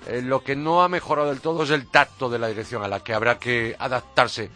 Eh, 0.06 0.22
lo 0.22 0.42
que 0.42 0.56
no 0.56 0.82
ha 0.82 0.88
mejorado 0.88 1.28
del 1.28 1.40
todo 1.40 1.62
es 1.64 1.70
el 1.70 1.88
tacto 1.88 2.28
de 2.30 2.38
la 2.38 2.48
dirección 2.48 2.82
a 2.82 2.88
la 2.88 3.00
que 3.00 3.14
habrá 3.14 3.38
que 3.38 3.76
adaptarse. 3.78 4.50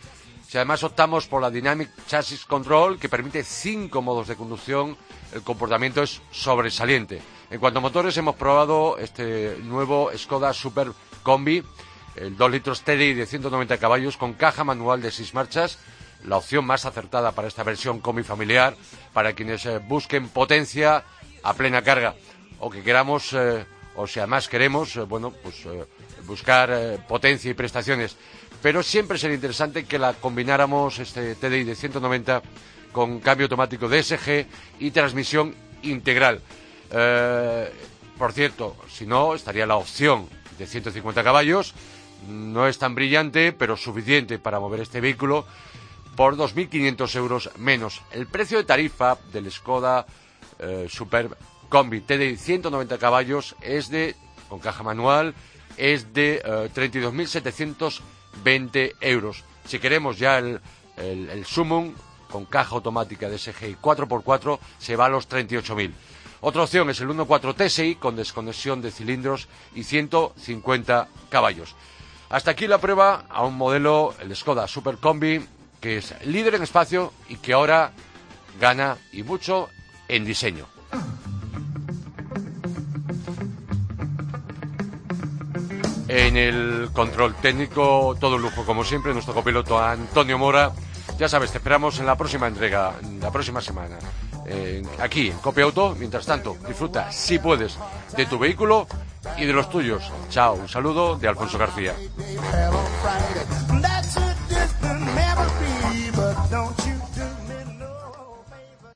Si 0.47 0.57
además 0.57 0.83
optamos 0.85 1.27
por 1.27 1.43
la 1.43 1.51
Dynamic 1.51 1.91
Chassis 2.07 2.45
Control, 2.45 2.99
que 2.99 3.09
permite 3.09 3.43
cinco 3.43 4.01
modos 4.01 4.29
de 4.29 4.37
conducción, 4.37 4.97
el 5.33 5.43
comportamiento 5.43 6.03
es 6.03 6.23
sobresaliente. 6.31 7.21
En 7.49 7.61
cuanto 7.61 7.79
a 7.79 7.83
motores, 7.83 8.17
hemos 8.17 8.35
probado 8.35 8.99
este 8.99 9.57
nuevo 9.63 10.11
Skoda 10.17 10.53
Super 10.53 10.89
Combi, 11.23 11.63
el 12.17 12.37
2 12.37 12.51
litros 12.51 12.83
TDI 12.83 13.15
de 13.15 13.25
190 13.25 13.79
caballos 13.79 14.17
con 14.17 14.35
caja 14.35 14.65
manual 14.65 15.01
de 15.01 15.13
6 15.13 15.33
marchas, 15.35 15.79
la 16.25 16.39
opción 16.39 16.65
más 16.65 16.87
acertada 16.87 17.31
para 17.33 17.47
esta 17.47 17.63
versión 17.63 18.01
combi 18.01 18.25
familiar, 18.25 18.75
para 19.13 19.33
quienes 19.35 19.65
eh, 19.65 19.79
busquen 19.79 20.29
potencia 20.29 21.05
a 21.45 21.55
plena 21.55 21.83
carga 21.83 22.17
o 22.59 22.69
que 22.69 22.83
queramos, 22.83 23.33
eh, 23.33 23.65
o 23.95 24.09
si 24.09 24.19
además 24.19 24.49
queremos, 24.49 24.97
eh, 24.97 25.03
bueno, 25.03 25.31
pues 25.31 25.69
buscar 26.27 26.99
potencia 27.07 27.49
y 27.49 27.55
prestaciones. 27.55 28.17
Pero 28.61 28.83
siempre 28.83 29.19
sería 29.19 29.37
interesante 29.37 29.85
que 29.85 30.01
la 30.01 30.15
combináramos, 30.15 30.99
este 30.99 31.37
TDI 31.37 31.63
de 31.63 31.77
190, 31.77 32.43
con 32.91 33.21
cambio 33.21 33.45
automático 33.45 33.89
DSG 33.89 34.47
y 34.81 34.91
transmisión 34.91 35.55
integral. 35.83 36.43
Por 36.91 38.33
cierto, 38.33 38.77
si 38.89 39.07
no, 39.07 39.35
estaría 39.35 39.67
la 39.67 39.77
opción 39.77 40.29
de 40.59 40.67
150 40.67 41.23
caballos. 41.23 41.75
No 42.29 42.67
es 42.67 42.79
tan 42.79 42.95
brillante, 42.95 43.53
pero 43.53 43.77
suficiente 43.77 44.39
para 44.39 44.59
mover 44.59 44.81
este 44.81 45.01
vehículo 45.01 45.47
por 46.17 46.37
2.500 46.37 47.17
euros 47.17 47.51
menos. 47.59 48.03
El 48.11 48.27
precio 48.27 48.59
de 48.59 48.65
tarifa 48.65 49.19
del 49.33 49.51
Skoda 49.53 50.07
eh, 50.59 50.89
Super 50.91 51.37
Combi 51.69 52.01
TDI 52.01 52.37
190 52.37 52.99
caballos 52.99 53.55
es 53.61 53.91
de, 53.91 54.17
con 54.49 54.59
caja 54.61 54.83
manual, 54.83 55.35
es 55.77 56.15
de 56.15 56.43
32.720 56.43 58.01
eh, 58.75 58.95
euros. 59.01 59.45
Si 59.67 59.79
queremos 59.79 60.19
ya 60.19 60.39
el, 60.39 60.61
el, 60.97 61.29
el 61.29 61.45
Summon 61.45 61.95
con 62.31 62.47
caja 62.47 62.75
automática 62.77 63.29
de 63.29 63.37
SGI 63.39 63.77
4x4 63.81 64.59
se 64.79 64.97
va 64.97 65.07
a 65.07 65.11
los 65.11 65.29
38.000. 65.29 65.93
Otra 66.49 66.63
opción 66.63 66.89
es 66.91 67.01
el 67.01 67.09
1.4 67.09 67.57
TSI 67.57 67.97
con 67.97 68.15
desconexión 68.15 68.81
de 68.81 68.93
cilindros 68.93 69.49
y 69.75 69.83
150 69.83 71.09
caballos. 71.29 71.75
Hasta 72.31 72.53
aquí 72.53 72.69
la 72.69 72.79
prueba 72.79 73.25
a 73.29 73.45
un 73.45 73.57
modelo, 73.57 74.15
el 74.21 74.37
Skoda 74.37 74.69
Super 74.69 74.99
Combi, 74.99 75.45
que 75.81 75.99
es 75.99 76.15
líder 76.25 76.55
en 76.55 76.63
espacio 76.63 77.13
y 77.29 77.39
que 77.39 77.53
ahora 77.53 77.91
gana 78.61 78.97
y 79.11 79.25
mucho 79.25 79.69
en 80.07 80.25
diseño. 80.25 80.67
En 86.07 86.37
el 86.37 86.91
control 86.93 87.35
técnico, 87.43 88.17
todo 88.21 88.39
lujo 88.39 88.65
como 88.65 88.85
siempre, 88.85 89.13
nuestro 89.13 89.35
copiloto 89.35 89.83
Antonio 89.83 90.39
Mora. 90.39 90.71
Ya 91.19 91.29
sabes, 91.29 91.51
te 91.51 91.59
esperamos 91.59 91.99
en 91.99 92.07
la 92.07 92.15
próxima 92.15 92.47
entrega, 92.47 92.95
la 93.21 93.33
próxima 93.33 93.61
semana. 93.61 93.99
Aquí 94.99 95.29
en 95.29 95.39
Copia 95.39 95.65
Auto. 95.65 95.95
Mientras 95.99 96.27
tanto, 96.27 96.57
disfruta, 96.67 97.11
si 97.13 97.39
puedes, 97.39 97.79
de 98.17 98.27
tu 98.27 98.39
vehículo 98.39 98.87
y 99.37 99.45
de 99.45 99.53
los 99.53 99.69
tuyos. 99.71 100.11
Chao, 100.31 100.55
un 100.55 100.69
saludo 100.69 101.17
de 101.17 101.29
Alfonso 101.29 101.59
García. 101.59 101.95